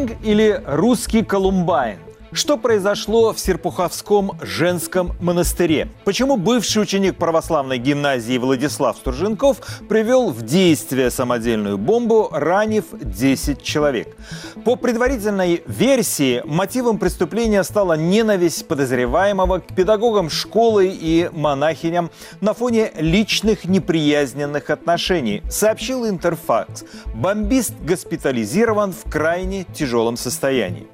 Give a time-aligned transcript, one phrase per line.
[0.00, 1.98] Буллинг или русский Колумбайн?
[2.32, 5.88] Что произошло в Серпуховском женском монастыре?
[6.04, 9.56] Почему бывший ученик православной гимназии Владислав Стурженков
[9.88, 14.16] привел в действие самодельную бомбу, ранив 10 человек?
[14.64, 22.92] По предварительной версии, мотивом преступления стала ненависть подозреваемого к педагогам школы и монахиням на фоне
[22.96, 26.84] личных неприязненных отношений, сообщил Интерфакс.
[27.12, 30.86] Бомбист госпитализирован в крайне тяжелом состоянии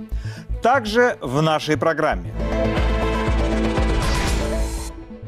[0.67, 2.35] также в нашей программе.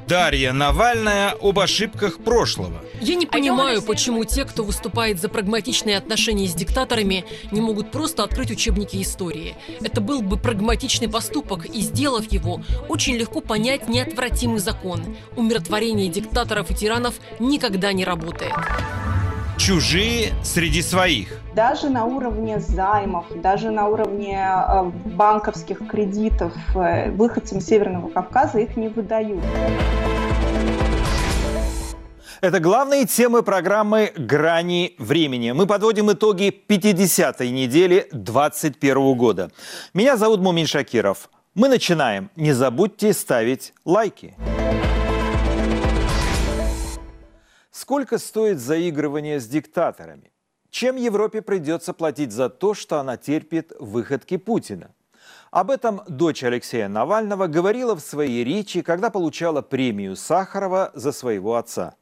[0.09, 2.80] Дарья Навальная об ошибках прошлого.
[3.01, 8.24] Я не понимаю, почему те, кто выступает за прагматичные отношения с диктаторами, не могут просто
[8.24, 9.55] открыть учебники истории.
[9.80, 15.16] Это был бы прагматичный поступок, и сделав его, очень легко понять неотвратимый закон.
[15.37, 18.54] Умиротворение диктаторов и тиранов никогда не работает
[19.59, 21.28] чужие среди своих.
[21.54, 28.76] Даже на уровне займов, даже на уровне э, банковских кредитов э, выходцам Северного Кавказа их
[28.76, 29.45] не выдают.
[32.40, 35.51] Это главные темы программы «Грани времени».
[35.51, 39.51] Мы подводим итоги 50-й недели 2021 года.
[39.92, 41.30] Меня зовут Мумин Шакиров.
[41.56, 42.30] Мы начинаем.
[42.36, 44.36] Не забудьте ставить лайки.
[47.89, 50.31] Сколько стоит заигрывание с диктаторами?
[50.69, 54.91] Чем Европе придется платить за то, что она терпит выходки Путина?
[55.51, 61.57] Об этом дочь Алексея Навального говорила в своей речи, когда получала премию Сахарова за своего
[61.57, 61.95] отца.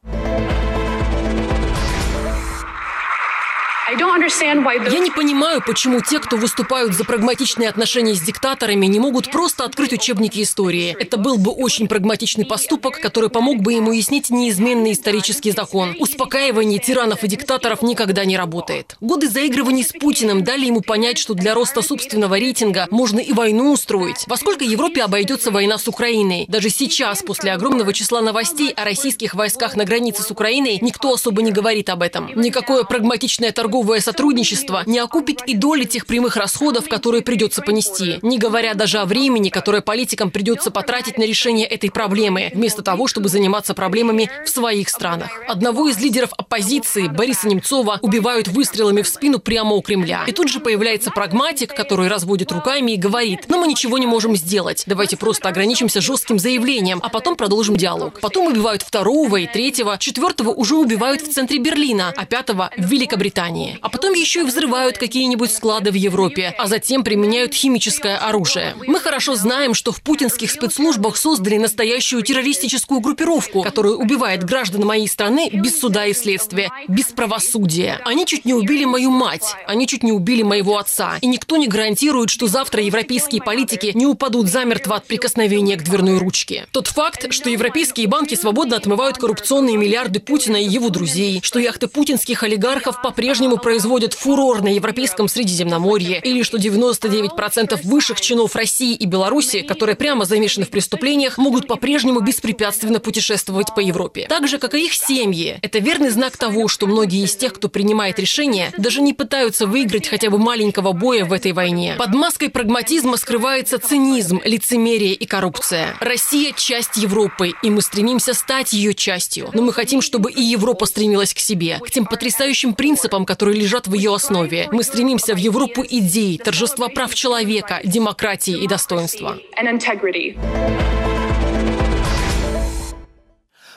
[3.89, 9.63] Я не понимаю, почему те, кто выступают за прагматичные отношения с диктаторами, не могут просто
[9.63, 10.93] открыть учебники истории.
[10.99, 15.95] Это был бы очень прагматичный поступок, который помог бы ему уяснить неизменный исторический закон.
[15.99, 18.97] Успокаивание тиранов и диктаторов никогда не работает.
[18.99, 23.71] Годы заигрываний с Путиным дали ему понять, что для роста собственного рейтинга можно и войну
[23.71, 24.25] устроить.
[24.27, 26.43] Во сколько Европе обойдется война с Украиной?
[26.49, 31.41] Даже сейчас, после огромного числа новостей о российских войсках на границе с Украиной, никто особо
[31.41, 32.31] не говорит об этом.
[32.35, 38.17] Никакое прагматичное торговое торговое сотрудничество не окупит и доли тех прямых расходов, которые придется понести,
[38.23, 43.05] не говоря даже о времени, которое политикам придется потратить на решение этой проблемы, вместо того,
[43.07, 45.29] чтобы заниматься проблемами в своих странах.
[45.47, 50.23] Одного из лидеров оппозиции, Бориса Немцова, убивают выстрелами в спину прямо у Кремля.
[50.25, 54.35] И тут же появляется прагматик, который разводит руками и говорит, ну мы ничего не можем
[54.35, 58.19] сделать, давайте просто ограничимся жестким заявлением, а потом продолжим диалог.
[58.21, 63.66] Потом убивают второго и третьего, четвертого уже убивают в центре Берлина, а пятого в Великобритании.
[63.67, 63.79] Германии.
[63.81, 68.75] А потом еще и взрывают какие-нибудь склады в Европе, а затем применяют химическое оружие.
[68.85, 75.07] Мы хорошо знаем, что в путинских спецслужбах создали настоящую террористическую группировку, которая убивает граждан моей
[75.07, 77.99] страны без суда и следствия, без правосудия.
[78.05, 81.17] Они чуть не убили мою мать, они чуть не убили моего отца.
[81.21, 86.17] И никто не гарантирует, что завтра европейские политики не упадут замертво от прикосновения к дверной
[86.17, 86.67] ручке.
[86.71, 91.87] Тот факт, что европейские банки свободно отмывают коррупционные миллиарды Путина и его друзей, что яхты
[91.87, 99.05] путинских олигархов по-прежнему производят фурор на Европейском Средиземноморье, или что 99% высших чинов России и
[99.05, 104.25] Беларуси, которые прямо замешаны в преступлениях, могут по-прежнему беспрепятственно путешествовать по Европе.
[104.29, 105.59] Так же, как и их семьи.
[105.61, 110.07] Это верный знак того, что многие из тех, кто принимает решения, даже не пытаются выиграть
[110.07, 111.95] хотя бы маленького боя в этой войне.
[111.97, 115.95] Под маской прагматизма скрывается цинизм, лицемерие и коррупция.
[115.99, 119.49] Россия– часть Европы, и мы стремимся стать ее частью.
[119.53, 123.63] Но мы хотим, чтобы и Европа стремилась к себе, к тем потрясающим принципам, которые которые
[123.63, 124.67] лежат в ее основе.
[124.73, 129.37] Мы стремимся в Европу идей, торжества прав человека, демократии и достоинства.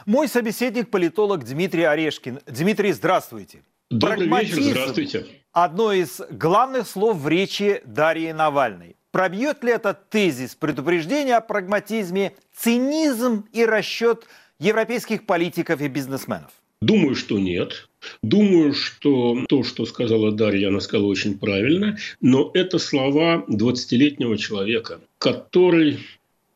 [0.06, 2.40] Мой собеседник– политолог Дмитрий Орешкин.
[2.48, 3.62] Дмитрий, здравствуйте.
[3.90, 5.26] Добрый вечер, здравствуйте.
[5.52, 8.96] Одно из главных слов в речи Дарьи Навальной.
[9.12, 14.26] Пробьет ли этот тезис предупреждения о прагматизме, цинизм и расчет
[14.58, 16.50] европейских политиков и бизнесменов?
[16.80, 17.89] Думаю, что нет.
[18.22, 25.00] Думаю, что то, что сказала Дарья, она сказала очень правильно, но это слова 20-летнего человека,
[25.18, 25.98] который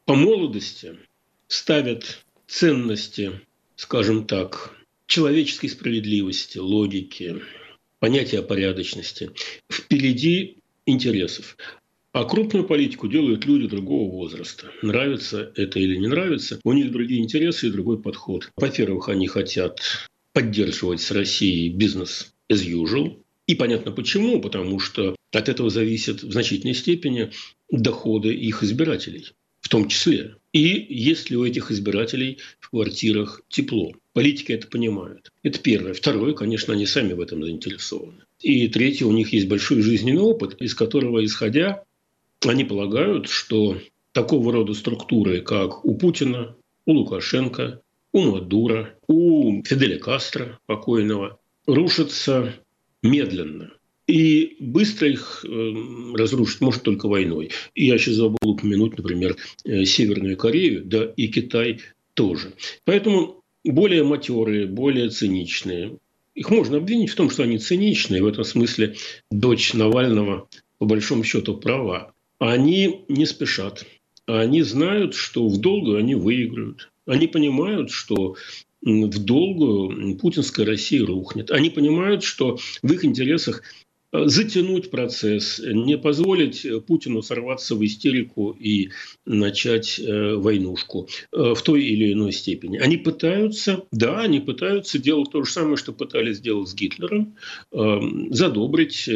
[0.05, 0.97] по молодости
[1.49, 3.41] ставит ценности,
[3.77, 4.75] скажем так,
[5.07, 7.43] человеческой справедливости, логики,
[7.99, 9.31] понятия порядочности
[9.71, 11.57] впереди интересов.
[12.13, 14.71] А крупную политику делают люди другого возраста.
[14.83, 18.51] Нравится это или не нравится, у них другие интересы и другой подход.
[18.57, 19.81] Во-первых, они хотят
[20.35, 23.17] поддерживать с Россией бизнес as usual.
[23.47, 27.31] И понятно почему, потому что от этого зависят в значительной степени
[27.71, 29.31] доходы их избирателей
[29.65, 30.37] в том числе.
[30.53, 33.93] И есть ли у этих избирателей в квартирах тепло.
[34.13, 35.33] Политики это понимают.
[35.43, 35.95] Это первое.
[35.95, 38.25] Второе, конечно, они сами в этом заинтересованы.
[38.41, 41.83] И третье, у них есть большой жизненный опыт, из которого, исходя,
[42.45, 43.81] они полагают, что
[44.13, 46.55] такого рода структуры, как у Путина,
[46.85, 47.81] у Лукашенко,
[48.15, 52.55] у Мадура, у Фиделя Кастро покойного, рушатся
[53.03, 53.73] медленно.
[54.07, 55.73] И быстро их э,
[56.15, 57.51] разрушить может только войной.
[57.75, 61.81] И я сейчас забыл упомянуть, например, э, Северную Корею, да и Китай
[62.15, 62.53] тоже.
[62.85, 65.99] Поэтому более матерые, более циничные.
[66.35, 68.23] Их можно обвинить в том, что они циничные.
[68.23, 68.95] В этом смысле
[69.31, 72.13] дочь Навального, по большому счету, права.
[72.39, 73.87] Они не спешат.
[74.27, 76.91] Они знают, что в долгую они выиграют.
[77.07, 78.37] Они понимают, что
[78.83, 81.51] в долгую путинская Россия рухнет.
[81.51, 83.63] Они понимают, что в их интересах
[84.15, 88.91] Э, затянуть процесс, не позволить Путину сорваться в истерику и
[89.27, 92.79] начать э, войнушку э, в той или иной степени.
[92.79, 97.37] Они пытаются, да, они пытаются делать то же самое, что пытались сделать с Гитлером,
[97.73, 99.09] задобрить,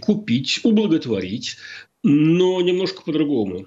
[0.00, 1.56] купить, ублаготворить,
[2.02, 3.66] но немножко по-другому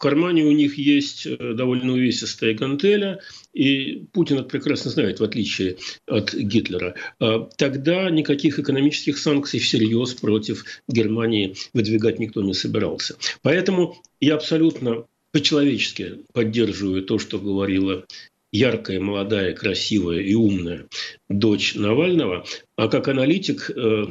[0.00, 3.20] кармане у них есть э, довольно увесистая гантеля,
[3.52, 5.76] и Путин это прекрасно знает, в отличие
[6.06, 6.94] от Гитлера.
[7.20, 13.16] А тогда никаких экономических санкций всерьез против Германии выдвигать никто не собирался.
[13.42, 18.04] Поэтому я абсолютно по-человечески поддерживаю то, что говорила
[18.52, 20.86] яркая, молодая, красивая и умная
[21.28, 22.44] дочь Навального,
[22.76, 24.04] а как аналитик э,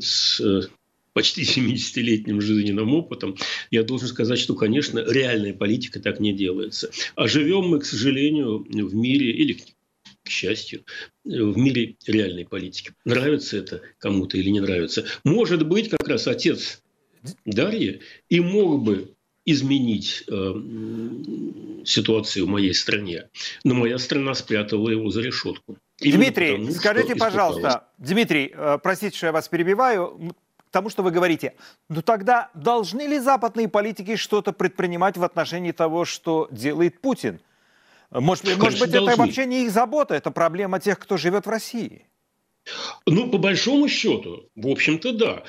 [0.00, 0.70] с
[1.14, 3.36] почти 70-летним жизненным опытом,
[3.70, 6.90] я должен сказать, что, конечно, реальная политика так не делается.
[7.14, 9.56] А живем мы, к сожалению, в мире, или
[10.22, 10.84] к счастью,
[11.24, 12.92] в мире реальной политики.
[13.04, 15.06] Нравится это кому-то или не нравится.
[15.24, 16.82] Может быть, как раз отец
[17.44, 19.14] Дарьи и мог бы
[19.46, 20.54] изменить э,
[21.84, 23.28] ситуацию в моей стране.
[23.62, 25.76] Но моя страна спрятала его за решетку.
[26.00, 30.34] Именно Дмитрий, потому, скажите, пожалуйста, Дмитрий, э, простите, что я вас перебиваю,
[30.74, 31.54] тому, что вы говорите.
[31.88, 37.40] Но тогда должны ли западные политики что-то предпринимать в отношении того, что делает Путин?
[38.10, 39.10] Может, Конечно, может быть, должны.
[39.10, 42.06] это вообще не их забота, это проблема тех, кто живет в России.
[43.06, 45.42] Ну, по большому счету, в общем-то, да.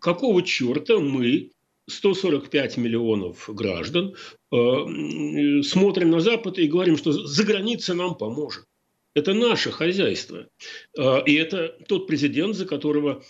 [0.00, 1.50] Какого черта мы
[1.88, 4.14] 145 миллионов граждан
[4.52, 8.64] э, смотрим на Запад и говорим, что за границей нам поможет.
[9.14, 10.46] Это наше хозяйство.
[10.96, 13.22] Э, и это тот президент, за которого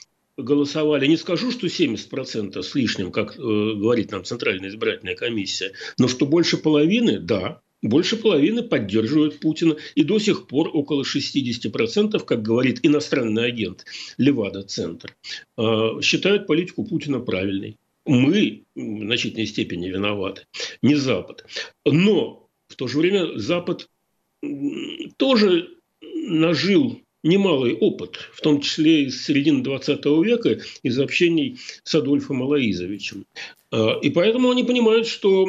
[0.43, 6.09] голосовали, не скажу, что 70% с лишним, как э, говорит нам Центральная избирательная комиссия, но
[6.09, 9.77] что больше половины, да, больше половины поддерживают Путина.
[9.95, 13.85] И до сих пор около 60%, как говорит иностранный агент
[14.19, 15.17] Левада-центр,
[15.57, 17.79] э, считают политику Путина правильной.
[18.07, 20.43] Мы в значительной степени виноваты,
[20.83, 21.45] не Запад.
[21.85, 23.89] Но в то же время Запад
[25.17, 25.69] тоже
[26.03, 33.27] нажил немалый опыт, в том числе из середины 20 века, из общений с Адольфом Алаизовичем.
[33.71, 35.47] А, и поэтому они понимают, что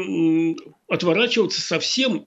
[0.87, 2.25] отворачиваться совсем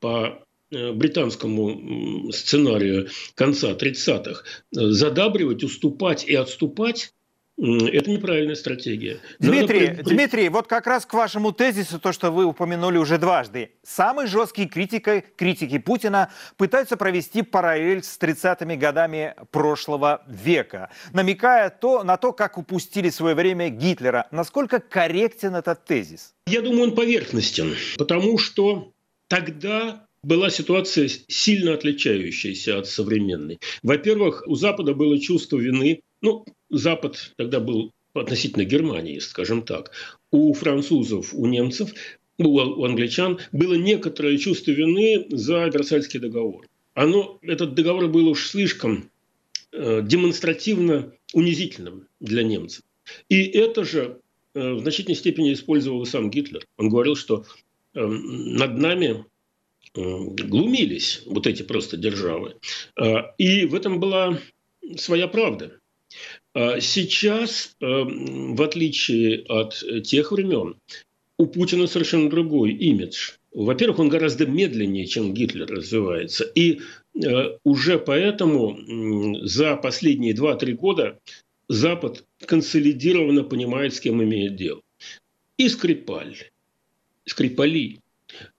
[0.00, 7.12] по э, британскому сценарию конца 30-х, э, задабривать, уступать и отступать
[7.58, 9.18] это неправильная стратегия.
[9.38, 10.02] Дмитрий, Надо...
[10.02, 13.70] Дмитрий, вот как раз к вашему тезису, то, что вы упомянули уже дважды.
[13.82, 22.04] Самые жесткие критики, критики Путина пытаются провести параллель с 30-ми годами прошлого века, намекая то,
[22.04, 24.28] на то, как упустили свое время Гитлера.
[24.30, 26.34] Насколько корректен этот тезис?
[26.46, 28.92] Я думаю, он поверхностен, потому что
[29.28, 33.58] тогда была ситуация сильно отличающаяся от современной.
[33.82, 36.00] Во-первых, у Запада было чувство вины.
[36.20, 39.92] Ну, Запад тогда был относительно Германии, скажем так.
[40.30, 41.92] У французов, у немцев,
[42.38, 46.66] ну, у англичан было некоторое чувство вины за Версальский договор.
[46.94, 49.10] Оно, этот договор был уж слишком
[49.72, 52.84] э, демонстративно унизительным для немцев.
[53.28, 54.20] И это же
[54.54, 56.64] э, в значительной степени использовал сам Гитлер.
[56.78, 57.44] Он говорил, что
[57.94, 59.24] э, над нами
[59.94, 62.56] э, глумились вот эти просто державы.
[63.00, 64.38] Э, и в этом была
[64.96, 65.78] своя правда.
[66.56, 70.76] А сейчас, эм, в отличие от тех времен,
[71.36, 73.32] у Путина совершенно другой имидж.
[73.52, 76.44] Во-первых, он гораздо медленнее, чем Гитлер развивается.
[76.44, 76.80] И
[77.14, 78.78] э, уже поэтому
[79.46, 81.18] за последние 2-3 года
[81.68, 84.80] Запад консолидированно понимает, с кем имеет дело.
[85.58, 86.38] И Скрипаль,
[87.26, 88.00] Скрипали,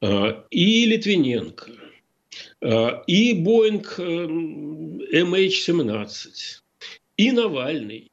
[0.03, 1.71] э, и Литвиненко,
[2.61, 6.61] э, и Боинг MH17,
[7.17, 8.11] и Навальный,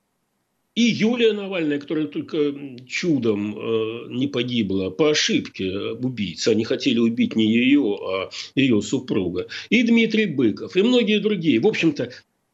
[0.75, 2.53] и Юлия Навальная, которая только
[2.87, 6.49] чудом э, не погибла по ошибке убийцы.
[6.49, 9.47] Они хотели убить не ее, а ее супруга.
[9.71, 11.61] И Дмитрий Быков, и многие другие.
[11.61, 12.11] В общем-то,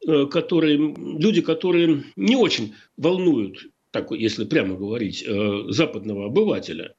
[0.07, 6.93] э, которые, люди, которые не очень волнуют, так, если прямо говорить, э, западного обывателя.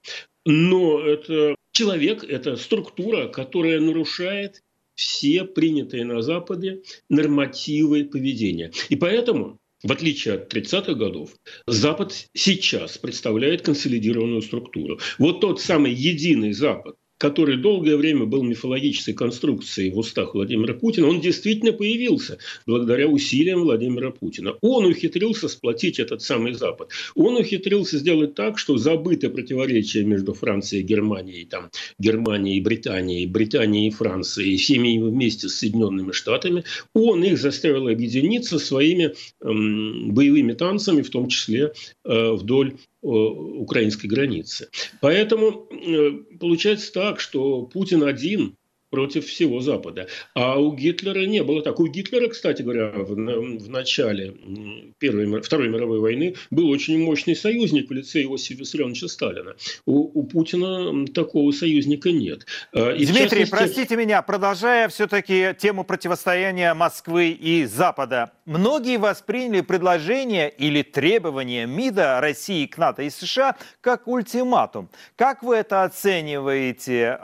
[0.45, 4.63] Но это человек, это структура, которая нарушает
[5.03, 8.71] все принятые на Западе нормативы поведения.
[8.89, 11.35] И поэтому в отличие от 30-х годов,
[11.67, 15.01] Запад сейчас представляет консолидированную структуру.
[15.19, 21.07] Вот тот самый единый Запад, который долгое время был мифологической конструкцией в устах Владимира Путина,
[21.07, 24.57] он действительно появился благодаря усилиям Владимира Путина.
[24.61, 26.89] Он ухитрился сплотить этот самый Запад.
[27.15, 33.27] Он ухитрился сделать так, что забыты противоречия между Францией и Германией, там, Германией и Британией,
[33.27, 36.65] Британией и Францией, всеми вместе с Соединенными Штатами.
[36.93, 39.15] Он их заставил объединиться своими
[39.45, 41.73] эм, боевыми танцами, в том числе
[42.05, 44.69] э, вдоль украинской границы.
[45.01, 48.57] Поэтому э, получается так, что Путин один
[48.93, 50.07] против всего Запада.
[50.35, 51.81] А у Гитлера не было так.
[51.81, 54.35] У Гитлера, кстати говоря, в, в начале
[54.99, 59.55] Первой, Второй мировой войны был очень мощный союзник в лице Иосифа Виссарионовича Сталина.
[59.87, 62.47] У, у Путина такого союзника нет.
[62.75, 63.51] А, и Дмитрий, частности...
[63.51, 68.33] простите меня, продолжая все-таки тему противостояния Москвы и Запада.
[68.45, 74.91] Многие восприняли предложение или требование МИДа России к НАТО и США как ультиматум.
[75.17, 77.19] Как вы это оцениваете?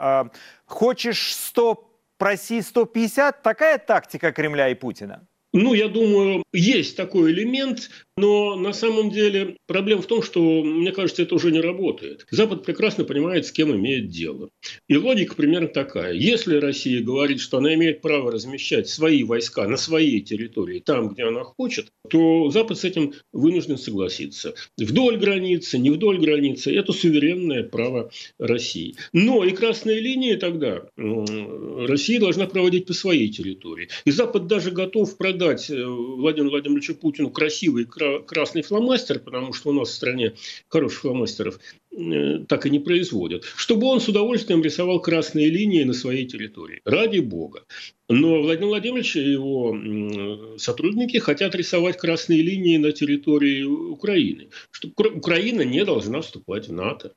[0.69, 3.41] Хочешь 100, проси 150?
[3.41, 5.27] Такая тактика Кремля и Путина?
[5.51, 10.91] Ну, я думаю, есть такой элемент, но на самом деле проблема в том, что, мне
[10.91, 12.25] кажется, это уже не работает.
[12.31, 14.49] Запад прекрасно понимает, с кем имеет дело.
[14.87, 16.13] И логика примерно такая.
[16.13, 21.23] Если Россия говорит, что она имеет право размещать свои войска на своей территории, там, где
[21.23, 24.53] она хочет, то Запад с этим вынужден согласиться.
[24.77, 28.95] Вдоль границы, не вдоль границы– это суверенное право России.
[29.13, 33.89] Но и красные линии тогда Россия должна проводить по своей территории.
[34.05, 37.85] И Запад даже готов продать э, Владимиру Владимировичу Путину красивый
[38.17, 40.33] красный фломастер, потому что у нас в стране
[40.67, 41.59] хороших фломастеров
[41.91, 46.81] э, так и не производят, чтобы он с удовольствием рисовал красные линии на своей территории.
[46.85, 47.65] Ради бога.
[48.09, 54.49] Но Владимир Владимирович и его сотрудники хотят рисовать красные линии на территории Украины.
[54.71, 57.13] Что Украина не должна вступать в НАТО.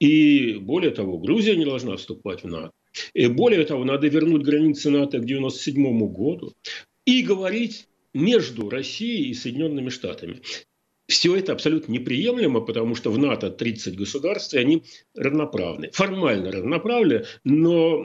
[0.00, 2.72] И более того, Грузия не должна вступать в НАТО.
[3.14, 6.52] И более того, надо вернуть границы НАТО к 1997 году
[7.06, 10.40] и говорить между Россией и Соединенными Штатами.
[11.08, 15.90] Все это абсолютно неприемлемо, потому что в НАТО 30 государств, и они равноправны.
[15.92, 17.98] Формально равноправны, но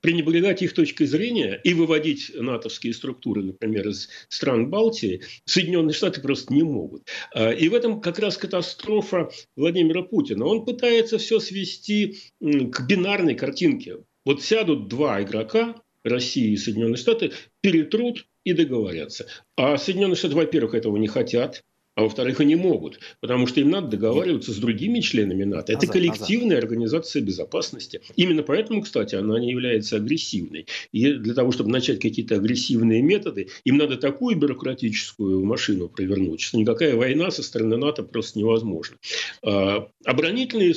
[0.00, 6.52] пренебрегать их точкой зрения и выводить натовские структуры, например, из стран Балтии, Соединенные Штаты просто
[6.52, 7.06] не могут.
[7.32, 10.46] А, и в этом как раз катастрофа Владимира Путина.
[10.46, 13.98] Он пытается все свести к бинарной картинке.
[14.24, 19.26] Вот сядут два игрока, Россия и Соединенные Штаты, перетрут и договорятся.
[19.56, 21.62] А Соединенные Штаты, во-первых, этого не хотят
[21.96, 25.72] а во-вторых, они могут, потому что им надо договариваться с другими членами НАТО.
[25.72, 28.00] Это коллективная организация безопасности.
[28.16, 30.66] Именно поэтому, кстати, она не является агрессивной.
[30.92, 36.58] И для того, чтобы начать какие-то агрессивные методы, им надо такую бюрократическую машину провернуть, что
[36.58, 38.96] никакая война со стороны НАТО просто невозможна.
[39.42, 40.74] А, оборонительные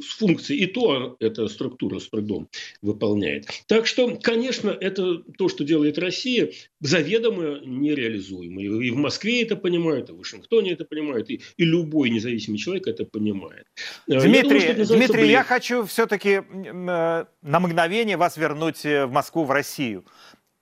[0.00, 2.48] функции и то эта структура с трудом
[2.82, 3.48] выполняет.
[3.66, 8.62] Так что, конечно, это то, что делает Россия, заведомо нереализуемо.
[8.62, 12.58] И в Москве это понимают, и в Вашингтоне они это понимают, и, и любой независимый
[12.58, 13.66] человек это понимает.
[14.06, 19.44] Дмитрий, я, думаю, Дмитрий, я хочу все-таки э, на мгновение вас вернуть э, в Москву,
[19.44, 20.04] в Россию.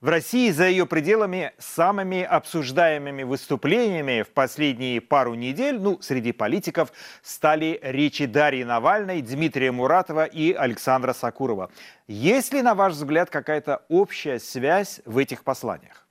[0.01, 6.91] В России за ее пределами самыми обсуждаемыми выступлениями в последние пару недель, ну, среди политиков,
[7.23, 11.71] стали речи Дарьи Навальной, Дмитрия Муратова и Александра Сакурова.
[12.09, 16.07] Есть ли, на ваш взгляд, какая-то общая связь в этих посланиях?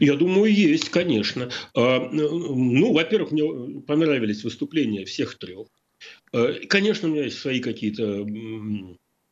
[0.00, 1.50] Я думаю, есть, конечно.
[1.74, 5.68] А, ну, во-первых, мне понравились выступления всех трех.
[6.32, 8.26] А, конечно, у меня есть свои какие-то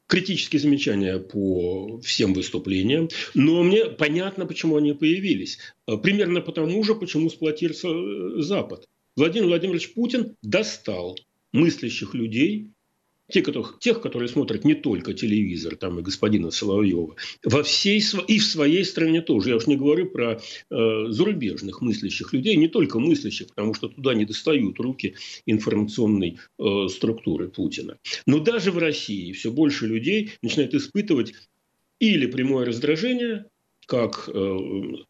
[0.07, 5.59] критические замечания по всем выступлениям, но мне понятно, почему они появились.
[5.87, 8.87] А, примерно потому же, почему сплотился э, Запад.
[9.17, 11.19] Владимир Владимирович Путин достал
[11.53, 12.73] мыслящих людей,
[13.31, 18.39] те, которых, тех, которые смотрят не только телевизор, там и господина Соловьева, во всей, и
[18.39, 19.51] в своей стране тоже.
[19.51, 20.41] Я уж не говорю про
[20.71, 25.15] э, зарубежных мыслящих людей, не только мыслящих, потому что туда не достают руки
[25.47, 27.99] информационной э, структуры Путина.
[28.27, 31.35] Но даже в России все больше людей начинают испытывать
[31.99, 33.47] или прямое раздражение
[33.87, 34.59] как э,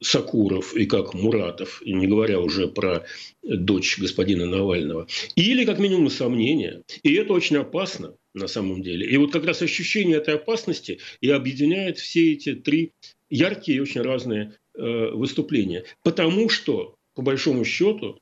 [0.01, 3.05] Сакуров и как Муратов, не говоря уже про
[3.43, 6.83] дочь господина Навального, или как минимум сомнения.
[7.03, 9.07] И это очень опасно на самом деле.
[9.09, 12.93] И вот как раз ощущение этой опасности и объединяет все эти три
[13.31, 15.85] яркие и очень разные э, выступления.
[16.03, 18.21] Потому что, по большому счету,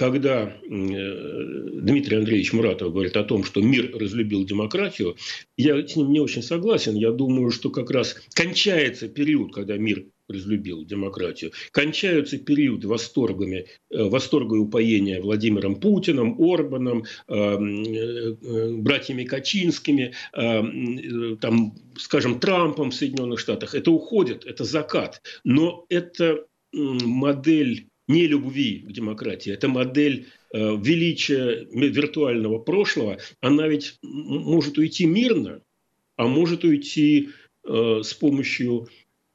[0.00, 5.16] когда э, Дмитрий Андреевич Муратов говорит о том, что мир разлюбил демократию,
[5.58, 6.94] я с ним не очень согласен.
[6.94, 11.52] Я думаю, что как раз кончается период, когда мир разлюбил демократию.
[11.70, 22.40] Кончаются период восторгами, э, восторга и упоения Владимиром Путиным, Орбаном, э, братьями Качинскими, там, скажем,
[22.40, 23.74] Трампом в Соединенных Штатах.
[23.74, 25.20] Это уходит, это закат.
[25.44, 34.78] Но это модель не любви к демократии, это модель величия виртуального прошлого, она ведь может
[34.78, 35.60] уйти мирно,
[36.16, 37.30] а может уйти
[37.64, 38.88] с помощью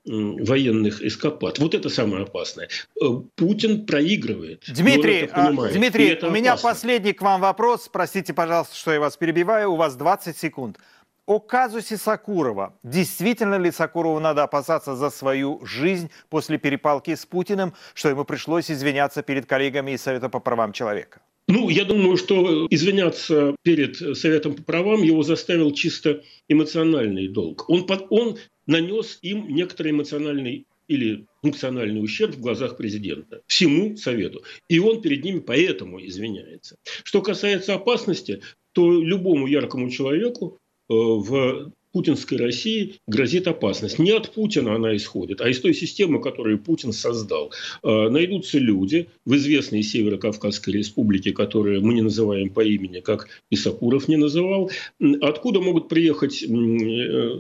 [0.05, 1.59] военных эскапад.
[1.59, 2.69] Вот это самое опасное.
[3.01, 3.05] Э,
[3.35, 4.63] Путин проигрывает.
[4.67, 6.69] Дмитрий, а, Дмитрий, у меня опасно.
[6.69, 7.89] последний к вам вопрос.
[7.91, 9.71] Простите, пожалуйста, что я вас перебиваю.
[9.71, 10.77] У вас 20 секунд.
[11.27, 12.77] О казусе Сакурова.
[12.83, 18.69] Действительно ли Сакурову надо опасаться за свою жизнь после перепалки с Путиным, что ему пришлось
[18.69, 21.21] извиняться перед коллегами из Совета по правам человека?
[21.47, 27.67] Ну, я думаю, что извиняться перед Советом по правам его заставил чисто эмоциональный долг.
[27.71, 34.43] Он, он нанес им некоторый эмоциональный или функциональный ущерб в глазах президента, всему Совету.
[34.69, 36.77] И он перед ними поэтому извиняется.
[37.03, 43.99] Что касается опасности, то любому яркому человеку в путинской России грозит опасность.
[43.99, 47.53] Не от Путина она исходит, а из той системы, которую Путин создал.
[47.83, 54.09] А, найдутся люди в известной Северо-Кавказской республике, которые мы не называем по имени, как Исакуров
[54.09, 54.71] не называл,
[55.21, 56.47] откуда могут приехать э,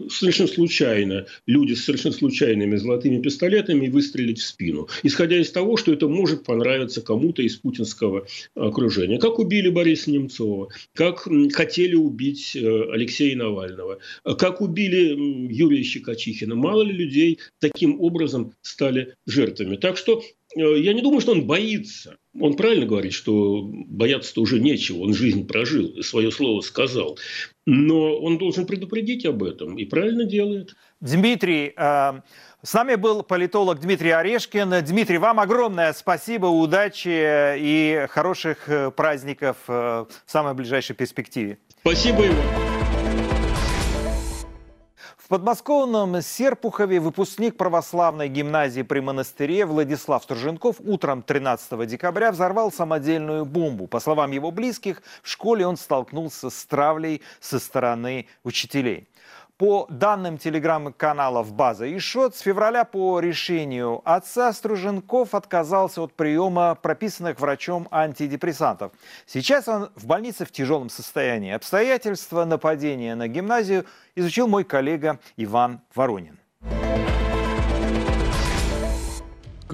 [0.09, 5.75] совершенно случайно люди с совершенно случайными золотыми пистолетами и выстрелить в спину, исходя из того,
[5.75, 9.19] что это может понравиться кому-то из путинского окружения.
[9.19, 13.99] Как убили Бориса Немцова, как хотели убить э, Алексея Навального,
[14.45, 16.53] как убили Юрия Щекочихина.
[16.53, 19.75] Мало ли людей таким образом стали жертвами.
[19.75, 20.21] Так что
[20.55, 22.17] э, я не думаю, что он боится.
[22.39, 24.99] Он правильно говорит, что бояться-то уже нечего.
[24.99, 27.17] Он жизнь прожил и свое слово сказал.
[27.65, 30.75] Но он должен предупредить об этом и правильно делает.
[31.01, 32.21] Дмитрий, э,
[32.61, 34.85] с нами был политолог Дмитрий Орешкин.
[34.85, 41.57] Дмитрий, вам огромное спасибо, удачи и хороших э, праздников в самой ближайшей перспективе.
[41.81, 42.84] Спасибо и вам.
[45.25, 53.43] В подмосковном Серпухове выпускник православной гимназии при монастыре Владислав Струженков утром 13 декабря взорвал самодельную
[53.43, 53.87] бомбу.
[53.87, 59.07] По словам его близких, в школе он столкнулся с травлей со стороны учителей.
[59.57, 66.75] По данным телеграм-каналов «База» и «Шот», с февраля по решению отца Струженков отказался от приема
[66.75, 68.91] прописанных врачом антидепрессантов.
[69.25, 71.53] Сейчас он в больнице в тяжелом состоянии.
[71.53, 76.37] Обстоятельства нападения на гимназию изучил мой коллега Иван Воронин.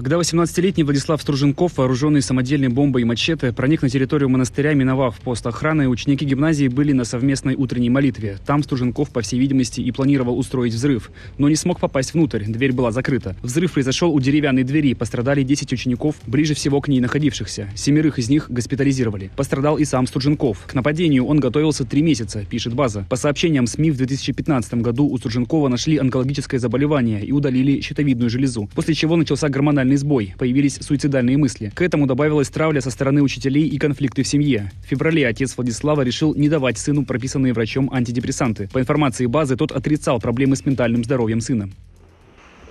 [0.02, 5.46] Когда 18-летний Владислав Струженков, вооруженный самодельной бомбой и мачете, проник на территорию монастыря, миновав пост
[5.46, 8.38] охраны, ученики гимназии были на совместной утренней молитве.
[8.44, 12.72] Там Струженков, по всей видимости, и планировал устроить взрыв, но не смог попасть внутрь, дверь
[12.72, 13.36] была закрыта.
[13.42, 17.68] Взрыв произошел у деревянной двери, пострадали 10 учеников, ближе всего к ней находившихся.
[17.76, 19.30] Семерых из них госпитализировали.
[19.36, 20.64] Пострадал и сам Струженков.
[20.66, 23.06] К нападению он готовился три месяца, пишет база.
[23.08, 28.68] По сообщениям СМИ, в 2015 году у Струженкова нашли онкологическое заболевание и удалили щитовидную железу,
[28.74, 31.72] после чего начался гормональный эмоциональный сбой, появились суицидальные мысли.
[31.74, 34.70] К этому добавилась травля со стороны учителей и конфликты в семье.
[34.84, 38.68] В феврале отец Владислава решил не давать сыну прописанные врачом антидепрессанты.
[38.72, 41.70] По информации базы, тот отрицал проблемы с ментальным здоровьем сына.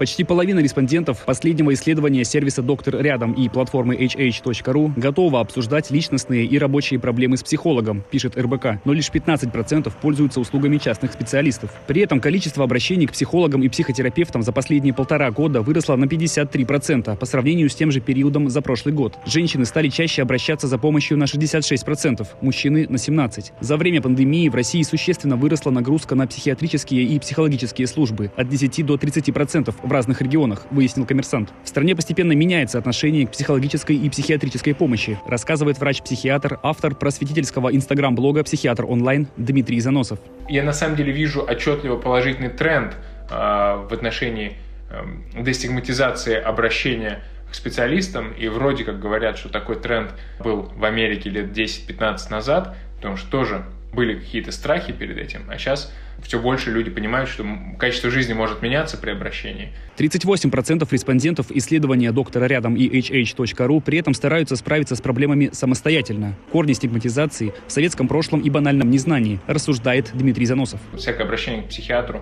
[0.02, 6.58] Почти половина респондентов последнего исследования сервиса «Доктор рядом» и платформы hh.ru готова обсуждать личностные и
[6.58, 11.70] рабочие проблемы с психологом, пишет РБК, но лишь 15% пользуются услугами частных специалистов.
[11.86, 17.16] При этом количество обращений к психологам и психотерапевтам за последние полтора года выросло на 53%
[17.16, 19.20] по сравнению с тем же периодом за прошлый год.
[19.28, 23.52] Женщины стали чаще обращаться за помощью на 66%, мужчины на 17%.
[23.60, 28.84] За время пандемии в России существенно выросла нагрузка на психиатрические и психологические службы от 10
[28.84, 31.52] до 30% в разных регионах, выяснил коммерсант.
[31.66, 38.46] В стране постепенно меняется отношение к психологической и психиатрической помощи, рассказывает врач-психиатр, автор просветительского инстаграм-блога
[38.46, 40.20] «Психиатр онлайн» Дмитрий Заносов.
[40.48, 42.96] Я на самом деле вижу отчетливо положительный тренд
[43.30, 44.54] э, в отношении
[44.90, 51.30] э, дестигматизации обращения к специалистам, и вроде как говорят, что такой тренд был в Америке
[51.30, 55.92] лет 10-15 назад, потому что тоже были какие-то страхи перед этим, а сейчас
[56.24, 57.46] все больше люди понимают, что
[57.78, 59.74] качество жизни может меняться при обращении.
[59.98, 66.36] 38% респондентов исследования доктора рядом и hh.ru при этом стараются справиться с проблемами самостоятельно.
[66.52, 70.80] Корни стигматизации в советском прошлом и банальном незнании, рассуждает Дмитрий Заносов.
[70.96, 72.22] Всякое обращение к психиатру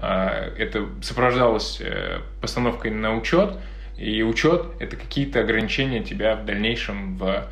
[0.00, 3.58] а, это сопровождалось э, постановкой на учет,
[3.96, 7.48] И учет– это какие-то ограничения тебя в дальнейшем в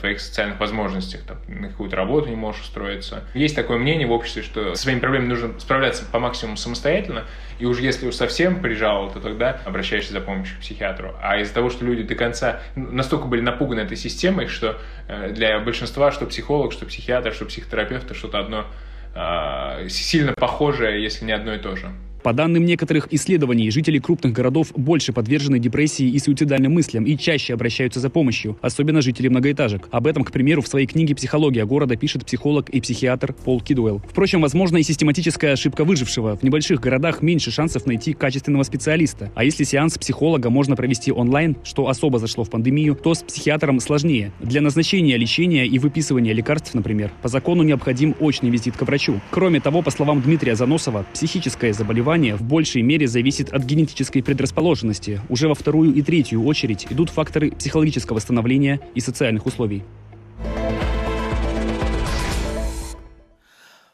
[0.00, 3.24] твоих социальных возможностях, там, на какую-то работу не можешь устроиться.
[3.32, 7.24] Есть такое мнение в обществе, что со своими проблемами нужно справляться по максимуму самостоятельно,
[7.58, 11.14] и уже если уж совсем прижало, то тогда обращаешься за помощью к психиатру.
[11.22, 15.60] А из-за того, что люди до конца настолько были напуганы этой системой, что э, для
[15.60, 18.66] большинства, что психолог, что психиатр, что психотерапевт, что-то одно
[19.14, 21.92] э, сильно похожее, если не одно и то же.
[22.22, 27.54] По данным некоторых исследований, жители крупных городов больше подвержены депрессии и суицидальным мыслям и чаще
[27.54, 29.88] обращаются за помощью, особенно жители многоэтажек.
[29.90, 34.00] Об этом, к примеру, в своей книге «Психология города» пишет психолог и психиатр Пол Кидуэлл.
[34.08, 36.36] Впрочем, возможно и систематическая ошибка выжившего.
[36.36, 39.32] В небольших городах меньше шансов найти качественного специалиста.
[39.34, 43.80] А если сеанс психолога можно провести онлайн, что особо зашло в пандемию, то с психиатром
[43.80, 44.30] сложнее.
[44.40, 49.20] Для назначения лечения и выписывания лекарств, например, по закону необходим очный визит к врачу.
[49.32, 54.22] Кроме того, по словам Дмитрия Заносова, психическое заболевание заболевания в большей мере зависит от генетической
[54.22, 55.20] предрасположенности.
[55.30, 59.82] Уже во вторую и третью очередь идут факторы психологического становления и социальных условий.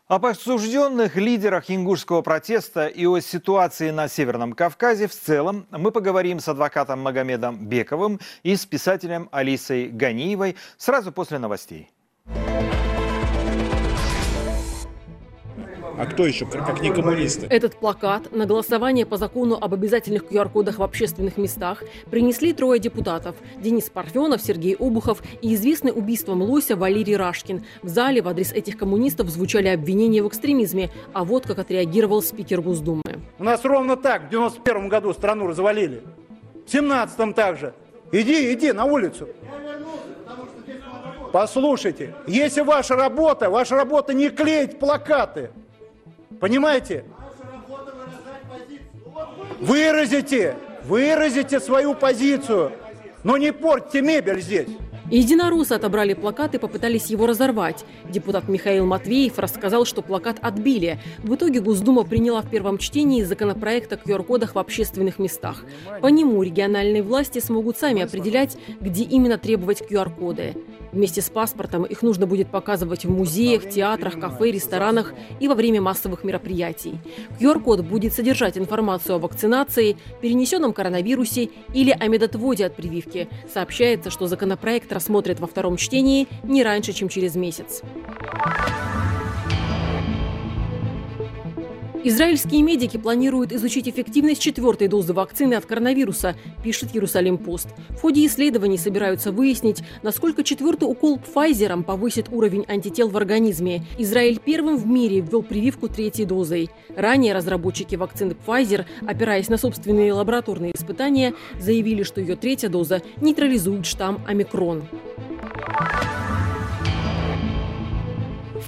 [0.09, 6.41] Об осужденных лидерах ингушского протеста и о ситуации на Северном Кавказе в целом мы поговорим
[6.41, 11.91] с адвокатом Магомедом Бековым и с писателем Алисой Ганиевой сразу после новостей.
[15.99, 17.49] А кто еще, как не коммунисты?
[17.51, 23.35] Этот плакат на голосование по закону об обязательных QR-кодах в общественных местах принесли трое депутатов–
[23.57, 27.65] Денис Парфенов, Сергей Обухов и известный убийством Лося Валерий Рашкин.
[27.83, 32.61] В зале в адрес этих коммунистов звучали обвинения в экстремизме, а вот как отреагировал спикер
[32.61, 33.03] Госдумы.
[33.41, 36.05] У нас ровно так в 91 году страну развалили.
[36.65, 37.75] В 17-м также.
[38.13, 39.29] Иди, иди на улицу.
[41.33, 45.51] Послушайте, если ваша работа, ваша работа не клеить плакаты–
[46.41, 47.05] Понимаете?
[49.61, 52.73] Выразите, выразите свою позицию,
[53.25, 54.69] но не портите мебель здесь.
[55.11, 57.87] Единороссы отобрали плакат и попытались его разорвать.
[58.11, 61.01] Депутат Михаил Матвеев рассказал, что плакат отбили.
[61.19, 65.65] В итоге Госдума приняла в первом чтении законопроект о QR-кодах в общественных местах.
[66.03, 70.55] По нему региональные власти смогут сами определять, где именно требовать QR-коды.
[70.93, 75.81] Вместе с паспортом их нужно будет показывать в музеях, театрах, кафе, ресторанах и во время
[75.81, 76.99] массовых мероприятий.
[77.41, 83.29] QR-код будет содержать информацию о вакцинации, перенесенном коронавирусе или о медотводе от прививки.
[83.53, 87.83] Сообщается, что законопроект рассмотрят во втором чтении не раньше, чем через месяц.
[92.09, 97.69] Израильские медики планируют изучить эффективность четвертой дозы вакцины от коронавируса, пишет Иерусалим Пост.
[97.91, 103.85] В ходе исследований собираются выяснить, насколько четвертый укол Pfizer повысит уровень антител в организме.
[103.99, 106.71] Израиль первым в мире ввел прививку третьей дозой.
[106.97, 113.85] Ранее разработчики вакцины Pfizer, опираясь на собственные лабораторные испытания, заявили, что ее третья доза нейтрализует
[113.85, 114.85] штамм омикрон.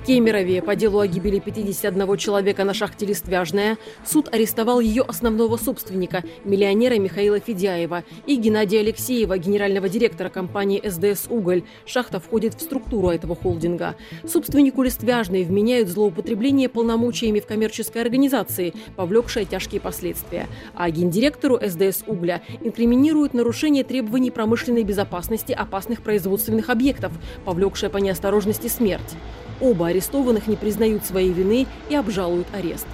[0.00, 5.58] В Кемерове по делу о гибели 51 человека на шахте Листвяжная суд арестовал ее основного
[5.58, 11.64] собственника, миллионера Михаила Федяева и Геннадия Алексеева, генерального директора компании «СДС Уголь».
[11.84, 13.94] Шахта входит в структуру этого холдинга.
[14.26, 20.46] Собственнику Листвяжной вменяют злоупотребление полномочиями в коммерческой организации, повлекшее тяжкие последствия.
[20.74, 27.12] А гендиректору СДС Угля инкриминируют нарушение требований промышленной безопасности опасных производственных объектов,
[27.44, 29.14] повлекшее по неосторожности смерть.
[29.60, 32.86] Оба арестованных не признают своей вины и обжалуют арест.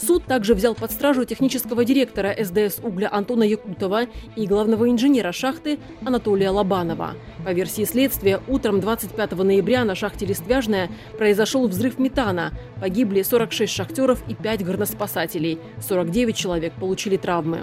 [0.00, 4.02] Суд также взял под стражу технического директора СДС «Угля» Антона Якутова
[4.36, 7.14] и главного инженера шахты Анатолия Лобанова.
[7.44, 12.52] По версии следствия, утром 25 ноября на шахте «Листвяжная» произошел взрыв метана.
[12.80, 15.58] Погибли 46 шахтеров и 5 горноспасателей.
[15.80, 17.62] 49 человек получили травмы.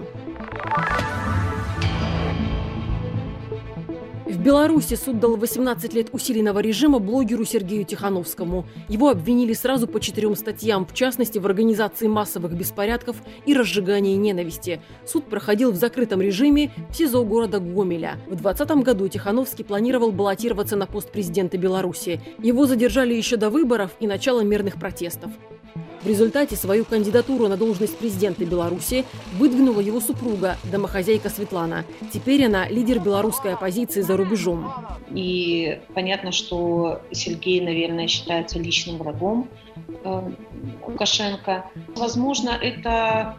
[4.26, 8.66] В Беларуси суд дал 18 лет усиленного режима блогеру Сергею Тихановскому.
[8.90, 14.82] Его обвинили сразу по четырем статьям, в частности, в организации массовых беспорядков и разжигании ненависти.
[15.06, 18.18] Суд проходил в закрытом режиме в СИЗО города Гомеля.
[18.26, 22.20] В 2020 году Тихановский планировал баллотироваться на пост президента Беларуси.
[22.42, 25.30] Его задержали еще до выборов и начала мирных протестов.
[26.06, 29.06] В результате свою кандидатуру на должность президента Беларуси
[29.40, 31.84] выдвинула его супруга, домохозяйка Светлана.
[32.14, 34.72] Теперь она лидер белорусской оппозиции за рубежом.
[35.10, 39.50] И понятно, что Сергей, наверное, считается личным врагом
[40.04, 40.32] э,
[40.86, 41.72] Лукашенко.
[41.96, 43.36] Возможно, это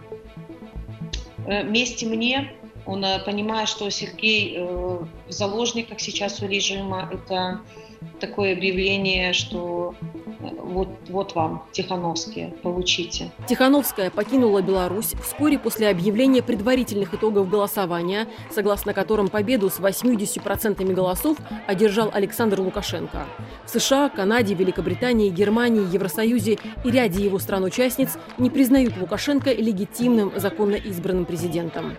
[1.46, 2.52] э, месть мне.
[2.84, 7.08] Он э, понимает, что Сергей в заложниках сейчас у режима.
[7.12, 7.60] Это
[8.20, 9.94] такое объявление, что
[10.40, 13.30] э, вот, вот вам, Тихановские, получите.
[13.48, 21.36] Тихановская покинула Беларусь вскоре после объявления предварительных итогов голосования, согласно которым победу с 80% голосов
[21.66, 23.26] одержал Александр Лукашенко.
[23.64, 30.76] В США, Канаде, Великобритании, Германии, Евросоюзе и ряде его стран-участниц не признают Лукашенко легитимным законно
[30.76, 31.96] избранным президентом.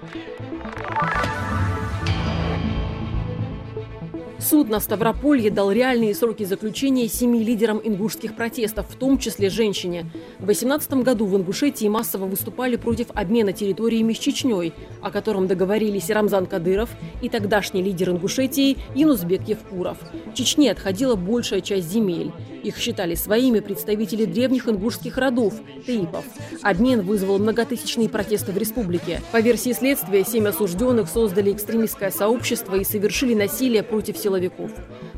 [4.49, 10.09] Суд на Ставрополье дал реальные сроки заключения семи лидерам ингушских протестов, в том числе женщине.
[10.39, 16.09] В 2018 году в Ингушетии массово выступали против обмена территориями с Чечней, о котором договорились
[16.09, 16.89] Рамзан Кадыров
[17.21, 19.97] и тогдашний лидер Ингушетии Янузбек Евкуров.
[20.33, 22.31] Чечне отходила большая часть земель.
[22.63, 25.55] Их считали своими представители древних ингушских родов–
[25.85, 26.23] тейпов.
[26.61, 29.21] Обмен вызвал многотысячные протесты в республике.
[29.33, 34.36] По версии следствия, семь осужденных создали экстремистское сообщество и совершили насилие против силовиков.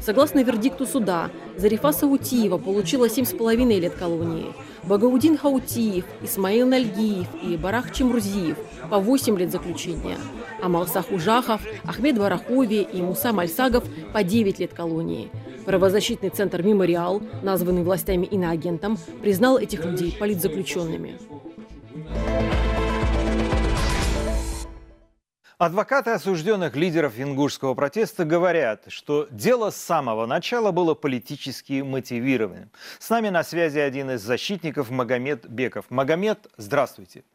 [0.01, 4.53] Согласно вердикту суда, Зарифа Саутиева получила 7,5 лет колонии.
[4.84, 8.58] Багаудин Хаутиев, Исмаил Нальгиев и Барах Чемрузиев
[8.89, 10.17] по 8 лет заключения.
[10.62, 15.29] А Малсах Ужахов, Ахмед Барахови и Муса Мальсагов по 9 лет колонии.
[15.65, 21.17] Правозащитный центр «Мемориал», названный властями иноагентом, признал этих людей политзаключенными.
[25.60, 32.72] Адвокаты осужденных лидеров ингушского протеста говорят, что дело с самого начала было политически мотивированным.
[32.98, 35.84] С нами на связи один из защитников Магомед Беков.
[35.89, 37.26] Магомед, здравствуйте.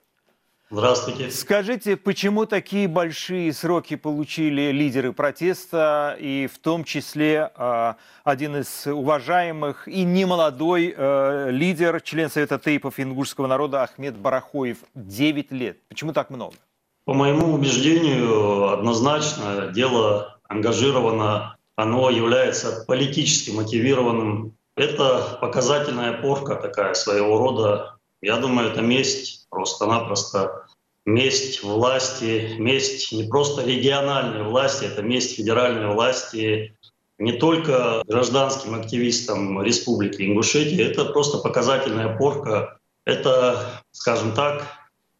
[0.70, 1.30] Здравствуйте.
[1.30, 8.86] Скажите, почему такие большие сроки получили лидеры протеста, и в том числе э, один из
[8.86, 15.76] уважаемых и немолодой э, лидер, член Совета тейпов ингушского народа Ахмед Барахоев, 9 лет?
[15.88, 16.56] Почему так много?
[17.04, 24.56] По моему убеждению, однозначно дело ангажировано, оно является политически мотивированным.
[24.76, 27.96] Это показательная порка такая своего рода.
[28.22, 30.66] Я думаю, это месть просто-напросто
[31.04, 36.74] месть власти, месть не просто региональной власти, это месть федеральной власти
[37.18, 42.78] не только гражданским активистам Республики Ингушетия, это просто показательная порка.
[43.04, 44.66] Это, скажем так,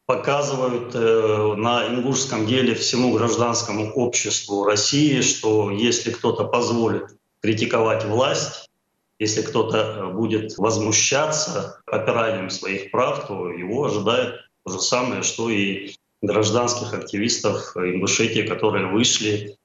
[0.06, 8.70] показывают э, на ингушском деле всему гражданскому обществу России, что если кто-то позволит критиковать власть,
[9.18, 15.94] если кто-то будет возмущаться попиранием своих прав, то его ожидает то же самое, что и
[16.20, 19.56] гражданских активистов Ингушетии, которые вышли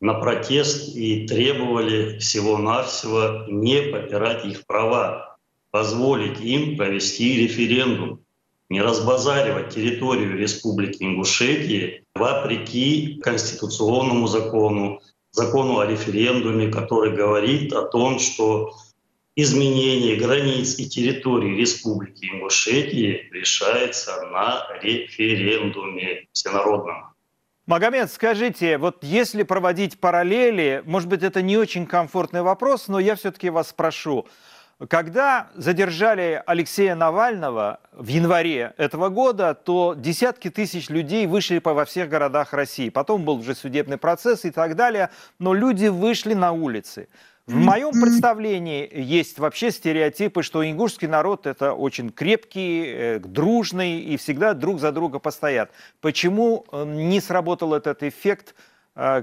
[0.00, 5.36] на протест и требовали всего-навсего не попирать их права,
[5.70, 8.20] позволить им провести референдум,
[8.72, 18.18] не разбазаривать территорию Республики Ингушетии вопреки конституционному закону, закону о референдуме, который говорит о том,
[18.18, 18.72] что
[19.36, 27.12] изменение границ и территории Республики Ингушетии решается на референдуме всенародном.
[27.66, 33.16] Магомед, скажите, вот если проводить параллели, может быть, это не очень комфортный вопрос, но я
[33.16, 34.26] все-таки вас спрошу.
[34.88, 42.08] Когда задержали Алексея Навального в январе этого года, то десятки тысяч людей вышли во всех
[42.08, 42.88] городах России.
[42.88, 47.08] Потом был уже судебный процесс и так далее, но люди вышли на улицы.
[47.46, 54.16] В моем представлении есть вообще стереотипы, что ингушский народ это очень крепкий, э, дружный и
[54.16, 55.70] всегда друг за друга постоят.
[56.00, 58.54] Почему э, не сработал этот эффект,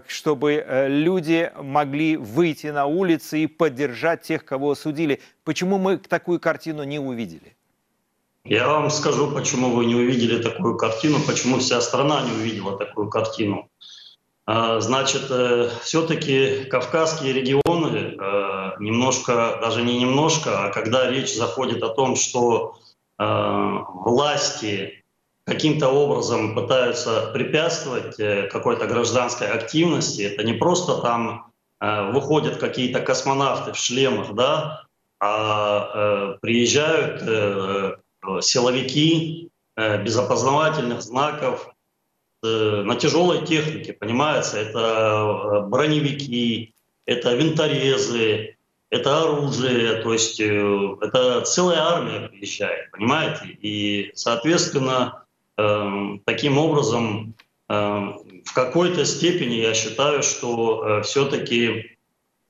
[0.07, 5.21] чтобы люди могли выйти на улицы и поддержать тех, кого осудили?
[5.43, 7.55] Почему мы такую картину не увидели?
[8.45, 13.09] Я вам скажу, почему вы не увидели такую картину, почему вся страна не увидела такую
[13.09, 13.69] картину.
[14.51, 21.83] А, значит, э, все-таки кавказские регионы э, немножко, даже не немножко, а когда речь заходит
[21.83, 22.79] о том, что
[23.19, 23.23] э,
[23.93, 24.98] власти
[25.49, 28.15] каким-то образом пытаются препятствовать
[28.49, 34.83] какой-то гражданской активности, это не просто там выходят какие-то космонавты в шлемах, да,
[35.21, 37.21] а приезжают
[38.43, 41.73] силовики без опознавательных знаков,
[42.41, 46.73] Э, на тяжелой технике, понимаете, это э, броневики,
[47.05, 48.55] это винторезы,
[48.89, 53.57] это оружие, то есть э, это целая армия приезжает, понимаете?
[53.61, 55.25] И, соответственно,
[56.25, 57.35] таким образом
[57.67, 61.97] в какой-то степени я считаю, что все-таки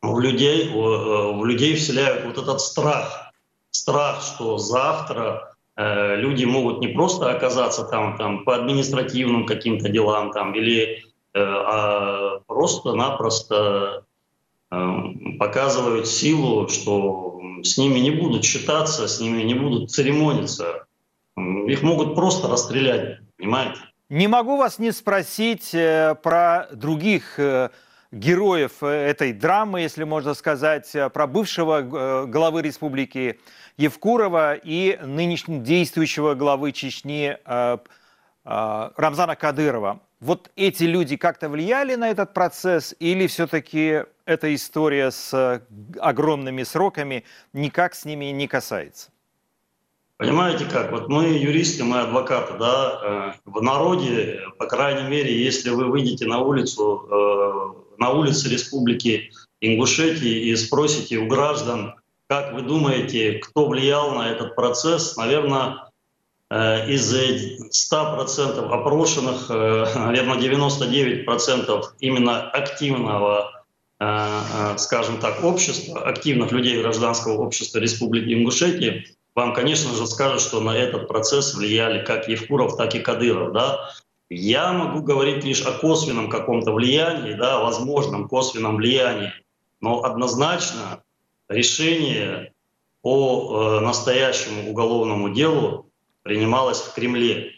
[0.01, 3.33] в людей, в людей вселяют вот этот страх,
[3.71, 10.31] страх, что завтра Э, люди могут не просто оказаться там, там по административным каким-то делам
[10.33, 14.05] там, или э, а просто-напросто
[15.39, 20.85] показывают силу, что с ними не будут считаться, с ними не будут церемониться.
[21.67, 23.79] Их могут просто расстрелять, понимаете?
[24.09, 27.69] Не могу вас не спросить э, про других э,
[28.11, 33.39] героев э, этой драмы, если можно сказать, про бывшего главы республики
[33.77, 37.37] Евкурова и нынешнего действующего главы Чечни
[38.43, 39.99] Рамзана Кадырова.
[40.19, 45.61] Вот эти люди как-то влияли на этот процесс или все-таки эта история с
[45.99, 49.11] огромными сроками никак с ними не касается?
[50.19, 50.91] Понимаете как?
[50.91, 56.25] Вот мы юристы, мы адвокаты, да, э, в народе, по крайней мере, если вы выйдете
[56.25, 61.95] на улицу, э, на улице Республики Ингушетии и спросите у граждан,
[62.27, 65.89] как вы думаете, кто влиял на этот процесс, наверное,
[66.49, 67.15] э, из
[67.71, 73.55] 100% опрошенных, наверное, 99% именно активного
[74.77, 79.05] скажем так, общества, активных людей гражданского общества Республики Ингушетии
[79.39, 83.53] вам, конечно же, скажут, что на этот процесс влияли как Евкуров, так и Кадыров.
[83.53, 83.89] Да?
[84.29, 89.31] Я могу говорить лишь о косвенном каком-то влиянии, да, возможном косвенном влиянии,
[89.79, 91.03] но однозначно
[91.47, 92.51] решение
[93.01, 95.89] по э, настоящему уголовному делу
[96.23, 97.53] принималось в Кремле,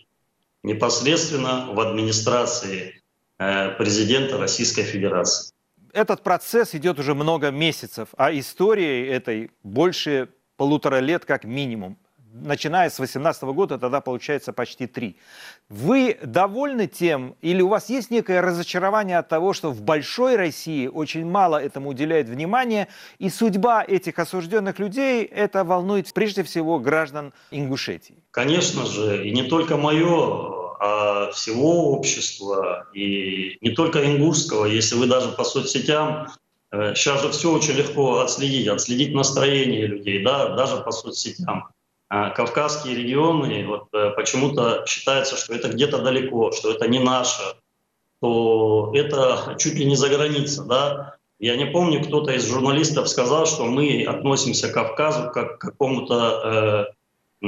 [0.62, 3.02] непосредственно в администрации
[3.40, 5.52] э, президента Российской Федерации.
[5.94, 10.30] Этот процесс идет уже много месяцев, а истории этой больше
[10.62, 11.98] полутора лет как минимум.
[12.34, 15.18] Начиная с 2018 года, тогда получается почти три.
[15.70, 20.86] Вы довольны тем, или у вас есть некое разочарование от того, что в большой России
[20.86, 27.34] очень мало этому уделяет внимания, и судьба этих осужденных людей, это волнует прежде всего граждан
[27.50, 28.24] Ингушетии?
[28.30, 34.66] Конечно же, и не только мое, а всего общества, и не только ингушского.
[34.66, 36.28] Если вы даже по соцсетям
[36.72, 41.70] Сейчас э, же все очень легко отследить, отследить настроение людей, да, даже по соцсетям.
[42.10, 47.42] А кавказские регионы, вот э, почему-то считается, что это где-то далеко, что это не наше,
[48.22, 51.16] то это чуть ли не за границей, да.
[51.40, 56.88] Я не помню, кто-то из журналистов сказал, что мы относимся к Кавказу как к какому-то
[57.42, 57.48] э,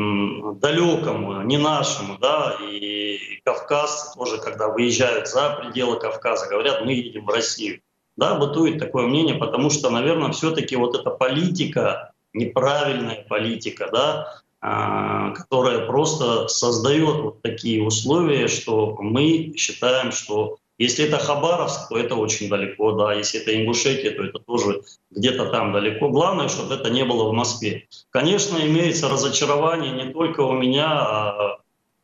[0.55, 7.25] далекому, не нашему, да, и кавказцы тоже, когда выезжают за пределы Кавказа, говорят, мы едем
[7.25, 7.81] в Россию
[8.15, 15.31] да, бытует такое мнение, потому что, наверное, все-таки вот эта политика, неправильная политика, да, а,
[15.31, 22.15] которая просто создает вот такие условия, что мы считаем, что если это Хабаровск, то это
[22.15, 26.09] очень далеко, да, если это Ингушетия, то это тоже где-то там далеко.
[26.09, 27.87] Главное, чтобы это не было в Москве.
[28.09, 31.57] Конечно, имеется разочарование не только у меня, а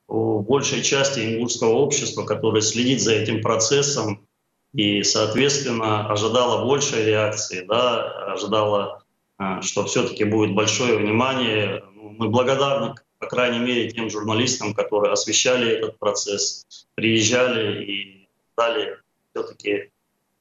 [0.07, 4.27] у большей части ингушского общества, которое следит за этим процессом,
[4.73, 9.03] и, соответственно, ожидала большей реакции, да, ожидала,
[9.37, 11.83] а, что все-таки будет большое внимание.
[11.93, 18.97] Ну, мы благодарны, по крайней мере, тем журналистам, которые освещали этот процесс, приезжали и дали
[19.31, 19.91] все-таки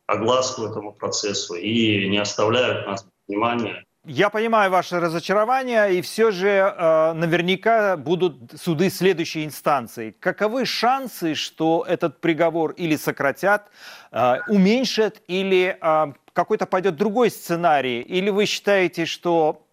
[0.06, 3.84] огласку этому процессу и не оставляют нас внимания.
[4.04, 10.14] Я понимаю ваше разочарование, и все же э, наверняка будут суды следующей инстанции.
[10.18, 13.70] Каковы шансы, что этот приговор или сократят,
[14.12, 18.00] э, уменьшат, или э, какой-то пойдет другой сценарий?
[18.00, 19.66] Или вы считаете, что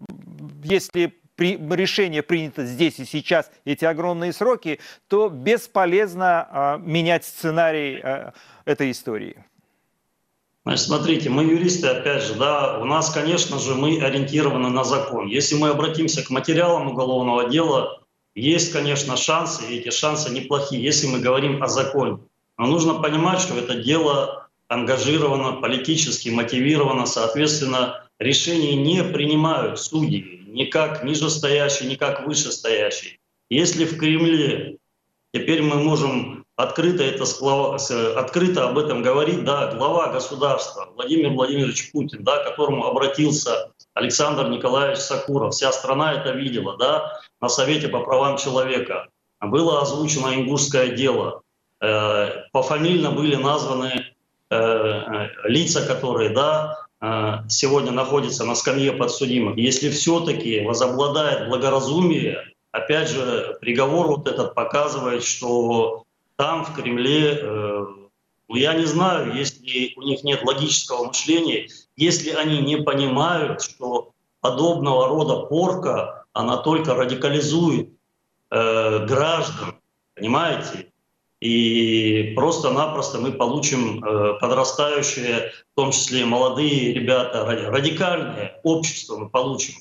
[0.64, 8.02] если при, решение принято здесь и сейчас, эти огромные сроки, то бесполезно э, менять сценарий
[8.02, 8.32] э,
[8.66, 9.46] этой истории?
[10.66, 15.28] Значит, смотрите, мы юристы, опять же, да, у нас, конечно же, мы ориентированы на закон.
[15.28, 18.02] Если мы обратимся к материалам уголовного дела,
[18.34, 22.18] есть, конечно, шансы, и эти шансы неплохие, если мы говорим о законе.
[22.58, 30.66] Но нужно понимать, что это дело ангажировано, политически мотивировано, соответственно, решения не принимают судьи, ни
[30.66, 33.20] как нижестоящие, ни как вышестоящие.
[33.52, 34.78] Если в Кремле
[35.32, 37.26] теперь мы можем открыто, это,
[38.20, 44.50] открыто об этом говорит да, глава государства Владимир Владимирович Путин, да, к которому обратился Александр
[44.50, 45.54] Николаевич Сакуров.
[45.54, 49.08] Вся страна это видела да, на Совете по правам человека.
[49.42, 51.42] Было озвучено ингушское дело.
[51.82, 54.06] Э, пофамильно были названы
[54.50, 56.82] э, э, лица, которые да,
[57.50, 59.58] сегодня находятся на скамье подсудимых.
[59.58, 66.05] Если все-таки возобладает благоразумие, опять же, приговор вот этот показывает, что
[66.36, 67.86] там, в Кремле, э,
[68.48, 74.12] ну, я не знаю, если у них нет логического мышления, если они не понимают, что
[74.42, 77.90] подобного рода порка, она только радикализует
[78.52, 79.76] э, граждан,
[80.16, 80.92] понимаете?
[81.46, 89.76] и просто-напросто мы получим э, подрастающие, в том числе молодые ребята, радикальное общество мы получим.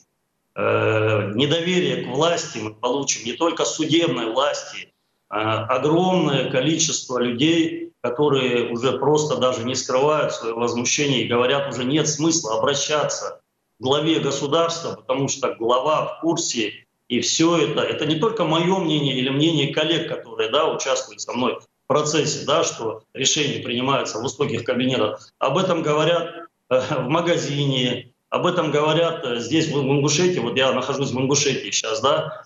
[0.57, 4.93] Э, недоверие к власти мы получим, не только судебной власти,
[5.35, 12.09] огромное количество людей, которые уже просто даже не скрывают свое возмущение и говорят, уже нет
[12.09, 13.41] смысла обращаться
[13.79, 18.79] к главе государства, потому что глава в курсе и все это, это не только мое
[18.79, 24.19] мнение или мнение коллег, которые да, участвуют со мной в процессе, да, что решения принимаются
[24.19, 25.31] в высоких кабинетах.
[25.39, 26.31] Об этом говорят
[26.71, 31.71] э, в магазине, об этом говорят э, здесь, в Ингушетии, вот я нахожусь в Ингушетии
[31.71, 32.45] сейчас, да,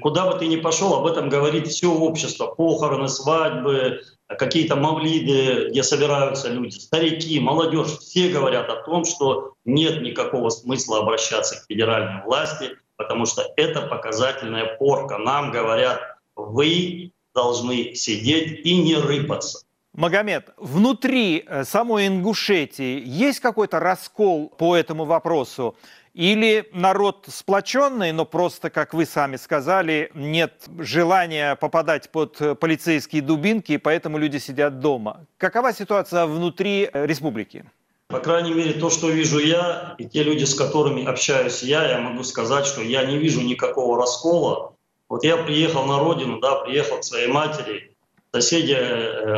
[0.00, 5.82] куда бы ты ни пошел, об этом говорит все общество, похороны, свадьбы, какие-то мавлиды, где
[5.82, 12.22] собираются люди, старики, молодежь, все говорят о том, что нет никакого смысла обращаться к федеральной
[12.24, 15.18] власти, потому что это показательная порка.
[15.18, 16.00] Нам говорят,
[16.36, 19.60] вы должны сидеть и не рыпаться.
[19.98, 25.74] Магомед, внутри э, самой Ингушетии есть какой-то раскол по этому вопросу?
[26.14, 33.22] Или народ сплоченный, но просто, как вы сами сказали, нет желания попадать под э, полицейские
[33.22, 35.26] дубинки, и поэтому люди сидят дома.
[35.36, 37.64] Какова ситуация внутри э, республики?
[38.06, 41.98] По крайней мере, то, что вижу я, и те люди, с которыми общаюсь я, я
[41.98, 44.74] могу сказать, что я не вижу никакого раскола.
[45.08, 47.87] Вот я приехал на родину, да, приехал к своей матери,
[48.32, 49.34] соседи э, э,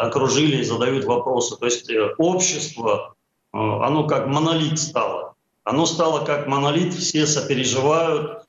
[0.00, 1.56] окружили и задают вопросы.
[1.56, 3.14] То есть э, общество,
[3.52, 5.34] оно как монолит стало.
[5.64, 8.44] Оно стало как монолит, все сопереживают,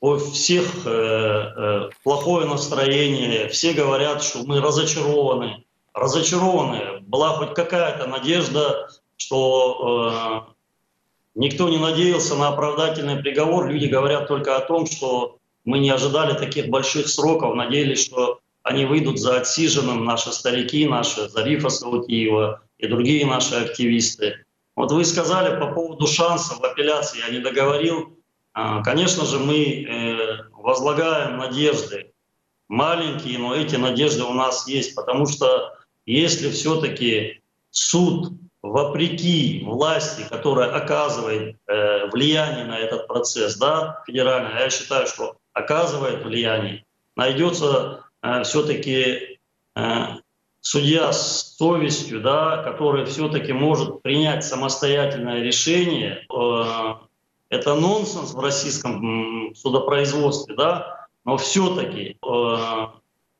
[0.00, 0.64] у всех
[2.02, 5.64] плохое настроение, все говорят, что мы разочарованы.
[5.94, 7.00] Разочарованы.
[7.02, 10.48] Была хоть какая-то надежда что
[11.34, 13.68] никто не надеялся на оправдательный приговор.
[13.68, 18.84] Люди говорят только о том, что мы не ожидали таких больших сроков, надеялись, что они
[18.84, 24.44] выйдут за отсиженным, наши старики, наши Зарифа Саутиева и другие наши активисты.
[24.76, 28.18] Вот вы сказали по поводу шансов в апелляции, я не договорил.
[28.54, 32.12] А, конечно же, мы э, возлагаем надежды,
[32.68, 35.74] маленькие, но эти надежды у нас есть, потому что
[36.06, 38.32] если все-таки суд
[38.62, 46.24] вопреки власти, которая оказывает э, влияние на этот процесс, да, федеральная, я считаю, что оказывает
[46.24, 46.84] влияние,
[47.16, 48.04] найдется
[48.44, 49.38] все-таки
[49.74, 50.06] э,
[50.60, 56.26] судья с совестью, да, который все-таки может принять самостоятельное решение.
[56.32, 56.94] Э,
[57.48, 62.86] это нонсенс в российском судопроизводстве, да, но все-таки, э,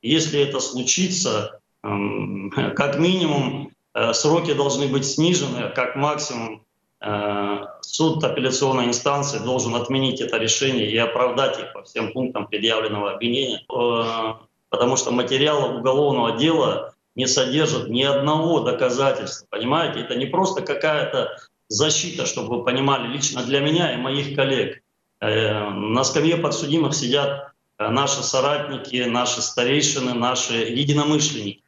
[0.01, 1.87] если это случится, э,
[2.75, 6.65] как минимум Э, сроки должны быть снижены, как максимум
[6.99, 13.11] э, суд апелляционной инстанции должен отменить это решение и оправдать их по всем пунктам предъявленного
[13.11, 14.33] обвинения, э,
[14.73, 19.45] потому что материалы уголовного дела не содержат ни одного доказательства.
[19.51, 24.81] Понимаете, это не просто какая-то защита, чтобы вы понимали, лично для меня и моих коллег.
[25.21, 31.61] На скамье подсудимых сидят наши соратники, наши старейшины, наши единомышленники.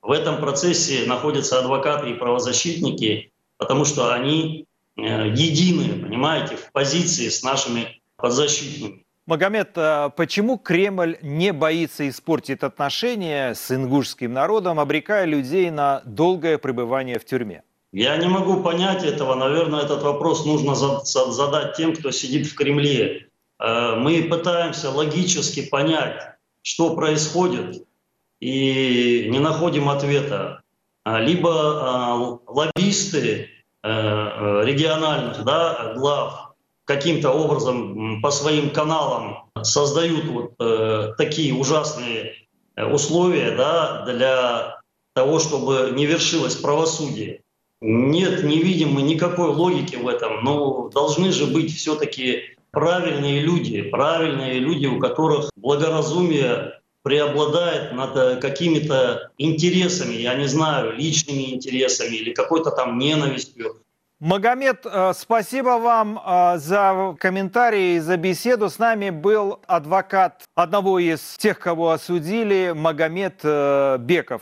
[0.00, 5.00] В этом процессе находятся адвокаты и правозащитники, потому что они э,
[5.30, 9.03] едины, понимаете, в позиции с нашими подзащитными.
[9.26, 16.58] Магомед, а почему Кремль не боится испортить отношения с ингушским народом, обрекая людей на долгое
[16.58, 17.62] пребывание в тюрьме?
[17.90, 19.34] Я не могу понять этого.
[19.34, 23.28] Наверное, этот вопрос нужно задать тем, кто сидит в Кремле.
[23.58, 26.20] Э, мы пытаемся логически понять,
[26.60, 27.86] что происходит,
[28.40, 30.60] и не находим ответа.
[31.04, 32.14] А, либо а,
[32.46, 33.48] лоббисты
[33.82, 36.43] э, э, региональных да, глав
[36.84, 42.34] каким-то образом по своим каналам создают вот э, такие ужасные
[42.76, 44.80] условия да, для
[45.14, 47.40] того, чтобы не вершилось правосудие.
[47.80, 53.82] Нет, не видим мы никакой логики в этом, но должны же быть все-таки правильные люди,
[53.82, 62.16] правильные люди, у которых благоразумие преобладает над э, какими-то интересами, я не знаю, личными интересами
[62.16, 63.82] или какой-то там ненавистью.
[64.24, 68.70] Магомед, э, спасибо вам э, за комментарии, за беседу.
[68.70, 73.44] С нами был адвокат одного из тех, кого осудили, Магомед
[74.00, 74.40] Беков.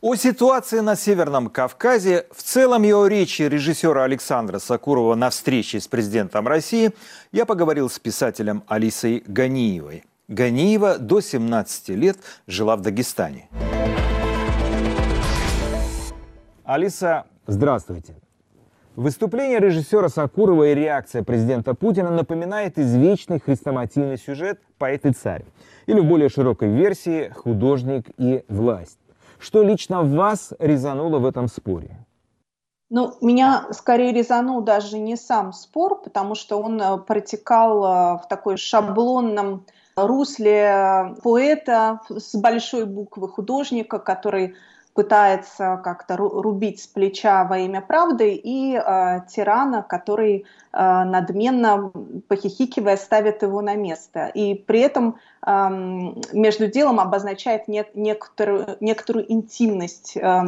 [0.00, 5.86] О ситуации на Северном Кавказе, в целом его речи режиссера Александра Сакурова на встрече с
[5.86, 6.90] президентом России
[7.30, 10.02] я поговорил с писателем Алисой Ганиевой.
[10.26, 12.18] Ганиева до 17 лет
[12.48, 12.80] жила в
[18.96, 25.44] Выступление режиссера Сакурова и реакция президента Путина напоминает извечный хрестоматийный сюжет «Поэт и царь»
[25.86, 28.98] или в более широкой версии «Художник и власть».
[29.38, 31.98] Что лично вас резануло в этом споре?
[32.88, 38.28] Ну, меня скорее резанул даже не сам спор, потому что он э, протекал э, в
[38.28, 44.54] такой шаблонном русле поэта с большой буквы художника, который
[44.94, 51.90] пытается как-то рубить с плеча во имя правды, и э, тирана, который э, надменно,
[52.28, 54.28] похихикивая, ставит его на место.
[54.28, 55.50] И при этом э,
[56.32, 60.42] между делом обозначает не, некоторую, некоторую интимность э,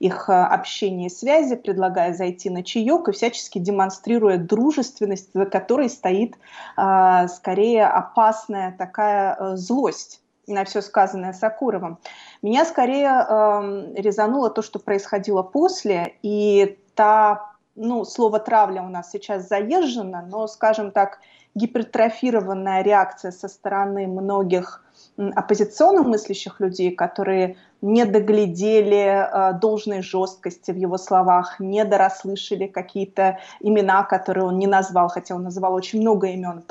[0.00, 6.34] их общения и связи, предлагая зайти на чаек и всячески демонстрируя дружественность, за которой стоит
[6.76, 11.98] э, скорее опасная такая э, злость на все сказанное Сакуровым.
[12.46, 19.10] Меня скорее э, резануло то, что происходило после, и та, ну, слово травля у нас
[19.10, 21.18] сейчас заезжено, но, скажем так,
[21.56, 24.84] гипертрофированная реакция со стороны многих
[25.16, 33.40] оппозиционно мыслящих людей, которые не доглядели э, должной жесткости в его словах, не дорасслышали какие-то
[33.58, 36.62] имена, которые он не назвал, хотя он называл очень много имен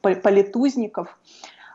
[0.00, 1.18] политузников.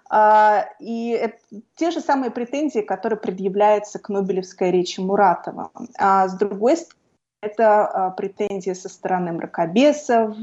[0.09, 1.31] А, и
[1.75, 5.71] те же самые претензии, которые предъявляются к Нобелевской речи Муратова.
[5.97, 6.95] А с другой стороны,
[7.41, 10.35] это а, претензии со стороны мракобесов,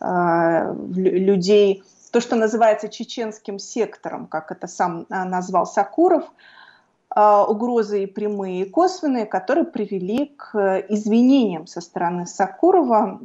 [0.00, 1.82] а, людей,
[2.12, 6.24] то, что называется чеченским сектором, как это сам назвал Сакуров,
[7.14, 13.20] угрозы и прямые, и косвенные, которые привели к извинениям со стороны Сакурова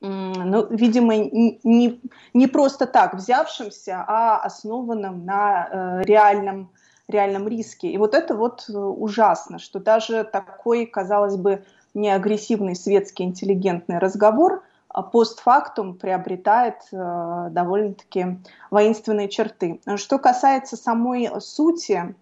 [0.00, 2.00] ну, видимо, не,
[2.34, 6.70] не просто так взявшимся, а основанным на э, реальном,
[7.08, 7.88] реальном риске.
[7.90, 14.62] И вот это вот э, ужасно, что даже такой, казалось бы, неагрессивный светский интеллигентный разговор
[14.90, 18.38] а постфактум приобретает э, довольно-таки
[18.70, 19.80] воинственные черты.
[19.96, 22.14] Что касается самой сути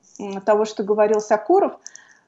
[0.45, 1.75] того, что говорил Сакуров–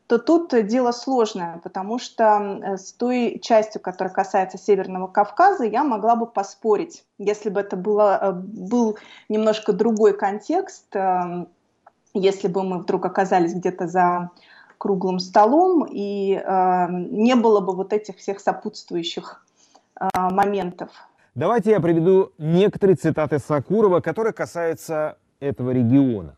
[0.08, 6.16] то тут дело сложное, потому что с той частью, которая касается Северного Кавказа, я могла
[6.16, 8.96] бы поспорить, если бы это было, э, был
[9.28, 11.44] немножко другой контекст, э,
[12.14, 14.30] если бы мы вдруг оказались где-то за
[14.78, 19.44] круглым столом, и э, не было бы вот этих всех сопутствующих
[20.14, 20.90] моментов.
[21.34, 26.36] Давайте я приведу некоторые цитаты Сакурова, которые касаются этого региона.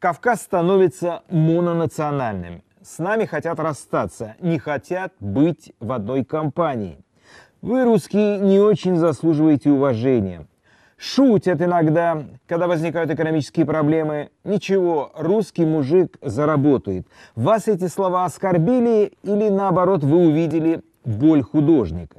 [0.00, 2.62] Кавказ становится мононациональным.
[2.86, 7.04] С нами хотят расстаться, не хотят быть в одной компании.
[7.60, 10.46] Вы, русские, не очень заслуживаете уважения.
[10.96, 14.30] Шутят иногда, когда возникают экономические проблемы.
[14.44, 17.08] Ничего, русский мужик заработает.
[17.34, 22.18] Вас эти слова оскорбили или наоборот вы увидели боль художника?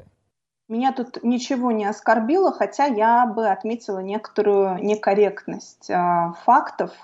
[0.68, 6.92] Меня тут ничего не оскорбило, хотя я бы отметила некоторую некорректность э, фактов–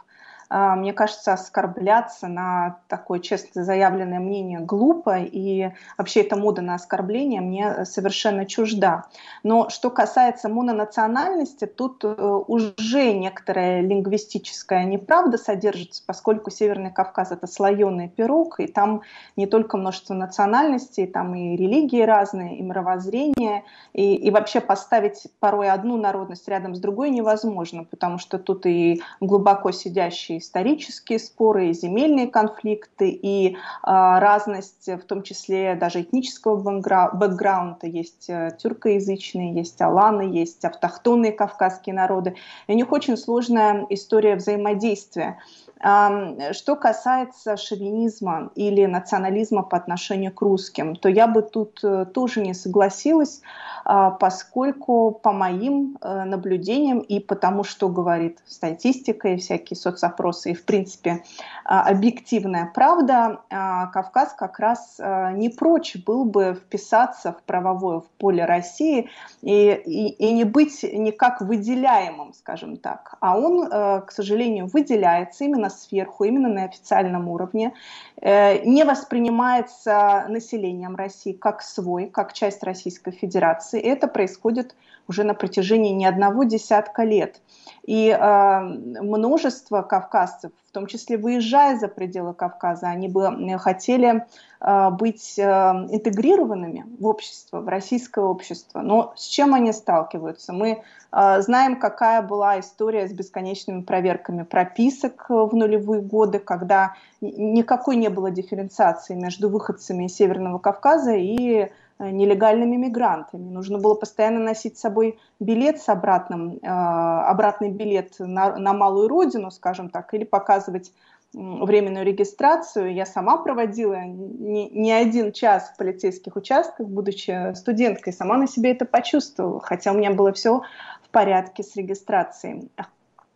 [0.49, 7.41] мне кажется, оскорбляться на такое честно заявленное мнение глупо, и вообще эта мода на оскорбление
[7.41, 9.05] мне совершенно чужда.
[9.43, 17.47] Но что касается мононациональности, тут э, уже некоторая лингвистическая неправда содержится, поскольку Северный Кавказ— это
[17.47, 19.01] слоеный пирог, и там
[19.35, 23.63] не только множество национальностей, там и религии разные, и мировоззрение,
[23.93, 29.01] и, и вообще поставить порой одну народность рядом с другой невозможно, потому что тут и
[29.19, 36.57] глубоко сидящие исторические споры, и земельные конфликты, и а, разность, в том числе даже этнического
[36.57, 37.87] бэкграунда.
[37.87, 42.35] Есть э, тюркоязычные, есть аланы, есть автохтонные кавказские народы.
[42.67, 45.37] И у них очень сложная история взаимодействия.
[45.79, 52.39] Что касается шовинизма или национализма по отношению к русским, то я бы тут э, тоже
[52.39, 53.41] не согласилась,
[53.83, 60.53] а, поскольку по моим э, наблюдениям и потому, что говорит статистика и всякие соцопросы, и
[60.53, 61.23] в принципе
[61.65, 64.99] а, объективная правда, а, Кавказ как раз
[65.33, 69.09] не прочь был бы вписаться в правовое в поле России
[69.41, 73.15] и, и, и не быть никак выделяемым, скажем так.
[73.19, 77.73] А он, э, к сожалению, выделяется именно сверху, именно на официальном уровне,
[78.21, 83.79] э, не воспринимается населением России как свой, как часть Российской Федерации.
[83.79, 84.75] Это происходит
[85.07, 87.41] уже на протяжении не одного десятка лет.
[87.85, 94.25] И э, множество кавказцев, в том числе выезжая за пределы Кавказа, они бы хотели
[94.61, 98.81] э, быть э, интегрированными в общество, в российское общество.
[98.81, 100.53] Но с чем они сталкиваются?
[100.53, 107.95] Мы э, знаем, какая была история с бесконечными проверками прописок в нулевые годы, когда никакой
[107.95, 113.49] не было дифференциации между выходцами Северного Кавказа и нелегальными мигрантами.
[113.49, 119.51] Нужно было постоянно носить с собой билет с обратным, обратный билет на, на малую родину,
[119.51, 120.91] скажем так, или показывать
[121.33, 122.93] временную регистрацию.
[122.93, 128.71] Я сама проводила не, не один час в полицейских участках, будучи студенткой, сама на себе
[128.71, 130.61] это почувствовала, хотя у меня было все
[131.03, 132.69] в порядке с регистрацией.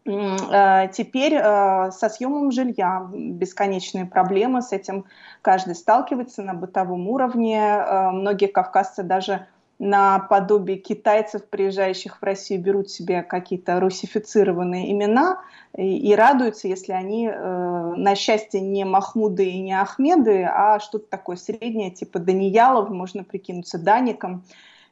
[0.08, 5.06] Э, теперь э, со съемом жилья бесконечные проблемы, с этим
[5.42, 7.60] каждый сталкивается на бытовом уровне.
[7.60, 9.48] Э, многие кавказцы даже
[9.80, 15.44] наподобие китайцев, приезжающих в Россию, берут себе какие-то русифицированные имена
[15.78, 21.92] и, радуются, если они, на счастье, не Махмуды и не Ахмеды, а что-то такое среднее,
[21.92, 24.46] типа Даниялов, можно прикинуться Даником,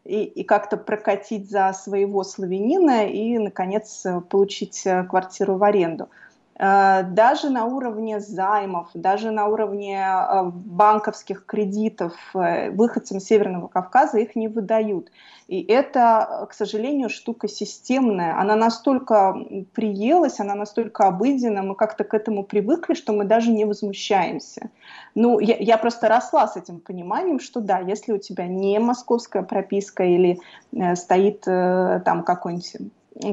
[0.06, 6.10] и, и как-то прокатить за своего славянина и, наконец, получить э, квартиру в аренду.
[6.58, 14.20] Э, даже на уровне займов, даже на уровне э, банковских кредитов э, выходцам Северного Кавказа
[14.20, 15.12] их не выдают.
[15.48, 18.40] И это, к сожалению, штука системная.
[18.40, 19.36] Она настолько
[19.74, 24.70] приелась, она настолько обыденна, мы как-то к этому привыкли, что мы даже не возмущаемся.
[25.14, 29.44] Ну, я, я просто росла с этим пониманием, что да, если у тебя не московская
[29.44, 30.40] прописка или
[30.72, 32.78] э, стоит э, там какой-нибудь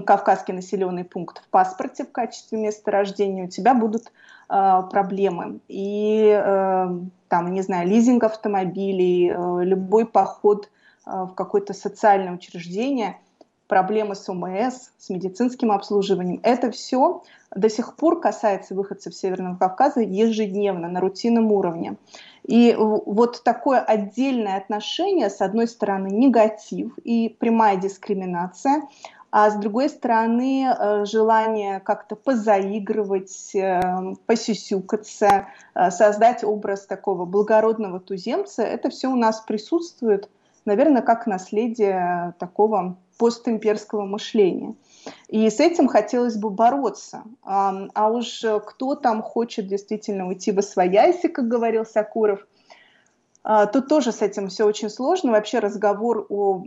[0.06, 4.12] кавказский населенный пункт в паспорте в качестве места рождения, у тебя будут
[4.48, 5.60] э, проблемы.
[5.68, 6.86] И э,
[7.28, 10.68] там, не знаю, лизинг автомобилей, э, любой поход
[11.06, 13.18] э, в какое-то социальное учреждение,
[13.66, 16.40] проблемы с ОМС, с медицинским обслуживанием.
[16.42, 17.22] Это все
[17.54, 21.96] до сих пор касается выходцев Северного Кавказа ежедневно, на рутинном уровне.
[22.46, 28.82] И вот такое отдельное отношение, с одной стороны, негатив и прямая дискриминация,
[29.32, 33.80] а с другой стороны э, желание как-то позаигрывать, э,
[34.26, 40.28] посюсюкаться, э, создать образ такого благородного туземца, это все у нас присутствует,
[40.66, 44.74] наверное, как наследие такого постимперского мышления.
[45.28, 47.22] И с этим хотелось бы бороться.
[47.42, 52.46] А уж кто там хочет действительно уйти во свояси, как говорил Сакуров,
[53.72, 55.32] тут тоже с этим все очень сложно.
[55.32, 56.64] Вообще разговор о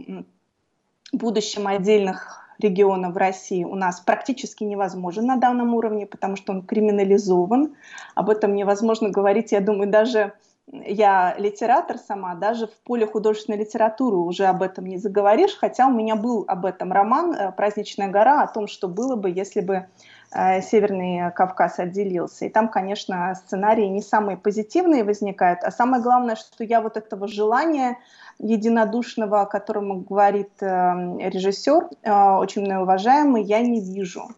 [1.13, 6.61] будущем отдельных региона в России у нас практически невозможен на данном уровне, потому что он
[6.61, 7.75] криминализован.
[8.15, 10.33] Об этом невозможно говорить, я думаю, даже
[10.71, 15.91] я литератор сама, даже в поле художественной литературы уже об этом не заговоришь, хотя у
[15.91, 19.87] меня был об этом роман э, «Праздничная гора», о том, что было бы, если бы
[20.31, 22.45] Северный Кавказ отделился.
[22.45, 27.27] И там, конечно, сценарии не самые позитивные возникают, а самое главное, что я вот этого
[27.27, 27.97] желания
[28.39, 34.29] единодушного, о котором говорит э, режиссер, э, очень уважаемый, я не вижу.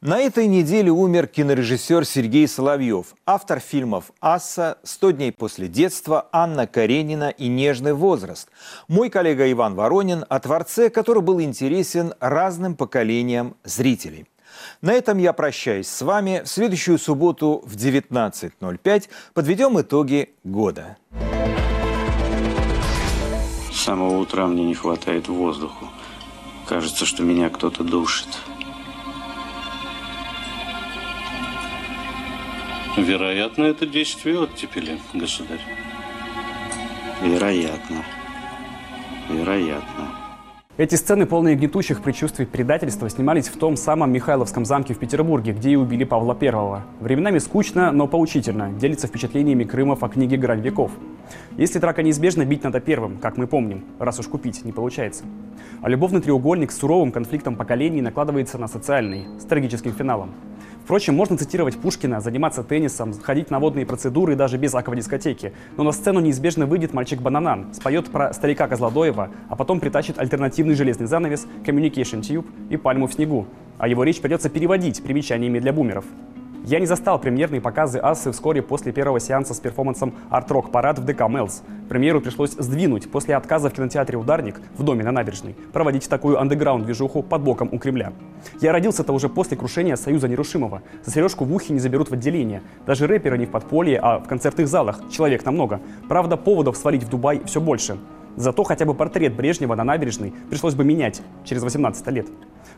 [0.00, 6.68] На этой неделе умер кинорежиссер Сергей Соловьев, автор фильмов «Асса», «Сто дней после детства», «Анна
[6.68, 8.48] Каренина» и «Нежный возраст».
[8.86, 14.26] Мой коллега Иван Воронин о творце, который был интересен разным поколениям зрителей.
[14.82, 16.42] На этом я прощаюсь с вами.
[16.44, 20.96] В следующую субботу в 19.05 подведем итоги года.
[23.72, 25.86] С самого утра мне не хватает воздуха.
[26.68, 28.28] Кажется, что меня кто-то душит.
[33.02, 35.60] Вероятно, это действие оттепели, государь.
[37.22, 38.04] Вероятно.
[39.30, 40.08] Вероятно.
[40.76, 45.70] Эти сцены, полные гнетущих предчувствий предательства, снимались в том самом Михайловском замке в Петербурге, где
[45.70, 46.82] и убили Павла I.
[47.00, 50.92] Временами скучно, но поучительно, делится впечатлениями Крымов о книге «Грань веков».
[51.56, 55.24] Если драка неизбежна, бить надо первым, как мы помним, раз уж купить не получается.
[55.82, 60.32] А любовный треугольник с суровым конфликтом поколений накладывается на социальный, с трагическим финалом.
[60.88, 65.52] Впрочем, можно цитировать Пушкина, заниматься теннисом, ходить на водные процедуры даже без аквадискотеки.
[65.76, 70.74] Но на сцену неизбежно выйдет мальчик Бананан, споет про старика Козлодоева, а потом притащит альтернативный
[70.74, 73.46] железный занавес, Communication Tube и пальму в снегу.
[73.76, 76.06] А его речь придется переводить примечаниями для бумеров.
[76.68, 81.04] Я не застал премьерные показы Асы вскоре после первого сеанса с перформансом Rock Парад в
[81.06, 81.62] ДК Мелс.
[81.88, 87.22] Премьеру пришлось сдвинуть после отказа в кинотеатре «Ударник» в доме на набережной проводить такую андеграунд-движуху
[87.22, 88.12] под боком у Кремля.
[88.60, 90.82] Я родился-то уже после крушения Союза Нерушимого.
[91.06, 92.60] За сережку в ухе не заберут в отделение.
[92.84, 95.00] Даже рэперы не в подполье, а в концертных залах.
[95.10, 95.80] Человек намного.
[96.06, 97.96] Правда, поводов свалить в Дубай все больше.
[98.36, 102.26] Зато хотя бы портрет Брежнева на набережной пришлось бы менять через 18 лет.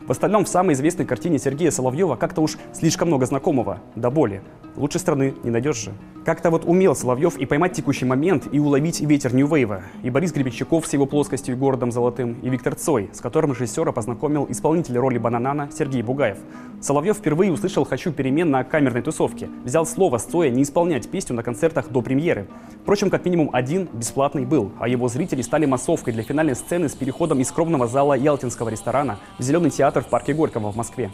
[0.07, 4.41] В остальном в самой известной картине Сергея Соловьева как-то уж слишком много знакомого, до боли.
[4.75, 5.91] Лучше страны не найдешь же.
[6.25, 9.83] Как-то вот умел Соловьев и поймать текущий момент, и уловить ветер Нью-Вейва.
[10.03, 13.91] И Борис Гребенщиков с его плоскостью и городом золотым, и Виктор Цой, с которым режиссера
[13.91, 16.37] познакомил исполнитель роли Бананана Сергей Бугаев.
[16.79, 19.49] Соловьев впервые услышал «Хочу перемен» на камерной тусовке.
[19.63, 22.47] Взял слово с Цоя не исполнять песню на концертах до премьеры.
[22.81, 26.93] Впрочем, как минимум один бесплатный был, а его зрители стали массовкой для финальной сцены с
[26.93, 31.11] переходом из скромного зала Ялтинского ресторана в Зеленый театр в парке Горького в Москве.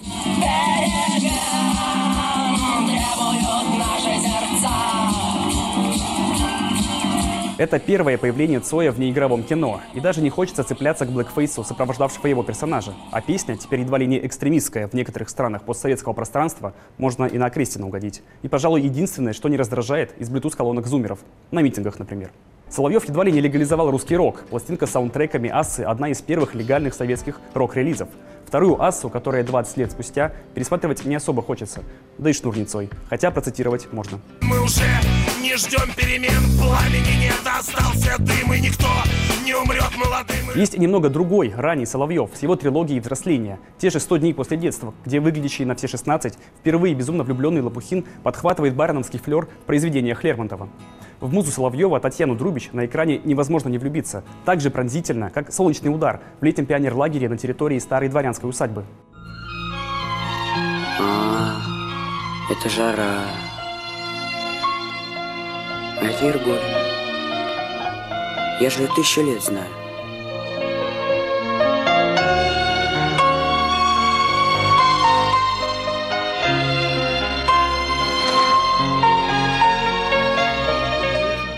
[7.58, 12.28] Это первое появление Цоя в неигровом кино, и даже не хочется цепляться к блэкфейсу, сопровождавшего
[12.28, 12.94] его персонажа.
[13.10, 17.50] А песня, теперь едва ли не экстремистская в некоторых странах постсоветского пространства, можно и на
[17.50, 18.22] Крестина угодить.
[18.44, 21.18] И, пожалуй, единственное, что не раздражает из Bluetooth-колонок зумеров.
[21.50, 22.30] На митингах, например.
[22.70, 24.44] Соловьев едва ли не легализовал русский рок.
[24.50, 28.10] Пластинка с саундтреками «Ассы»— одна из первых легальных советских рок-релизов.
[28.46, 31.84] Вторую «Ассу», которая 20 лет спустя, пересматривать не особо хочется.
[32.18, 32.90] Да и шнур не цой.
[33.10, 34.20] Хотя процитировать можно.
[34.42, 34.84] Мы уже
[35.42, 38.88] не ждем перемен, пламени нет, остался дым, и никто
[39.46, 40.38] не умрет молодым.
[40.56, 43.60] Есть немного другой, ранний Соловьев, с его трилогией взросления.
[43.78, 48.06] Те же «100 дней после детства», где выглядящий на все 16, впервые безумно влюбленный Лопухин
[48.24, 50.70] подхватывает бароновский флер в произведениях Лермонтова.
[51.20, 54.24] В музу Соловьева Татьяну Друбич на экране невозможно не влюбиться.
[54.46, 58.84] Так же пронзительно, как «Солнечный удар» в летнем пионер-лагере на территории старой дворянской усадьбы.
[61.00, 61.58] А,
[62.52, 63.24] это жара.
[66.00, 66.60] А это.
[68.60, 69.87] Я же тысячу лет знаю.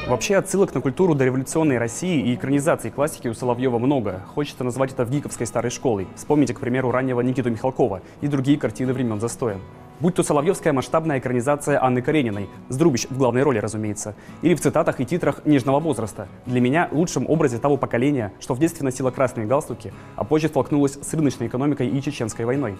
[0.09, 4.23] Вообще отсылок на культуру дореволюционной России и экранизации классики у Соловьева много.
[4.33, 6.07] Хочется назвать это в гиковской старой школой.
[6.15, 9.59] Вспомните, к примеру, раннего Никиту Михалкова и другие картины времен застоя.
[9.99, 14.61] Будь то Соловьевская масштабная экранизация Анны Карениной, с Друбич в главной роли, разумеется, или в
[14.61, 16.27] цитатах и титрах нежного возраста.
[16.47, 20.97] Для меня лучшим образе того поколения, что в детстве носило красные галстуки, а позже столкнулось
[20.99, 22.79] с рыночной экономикой и чеченской войной.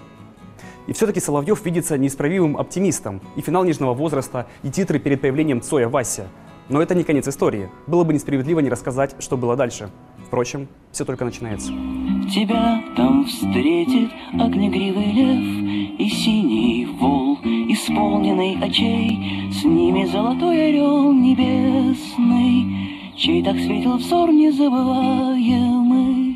[0.87, 3.21] И все-таки Соловьев видится неисправимым оптимистом.
[3.35, 6.27] И финал нежного возраста, и титры перед появлением Цоя Вася.
[6.69, 7.69] Но это не конец истории.
[7.87, 9.89] Было бы несправедливо не рассказать, что было дальше.
[10.27, 11.71] Впрочем, все только начинается.
[12.31, 23.15] Тебя там встретит огнегривый лев И синий вол, исполненный очей С ними золотой орел небесный
[23.17, 26.28] Чей так светил взор незабываемый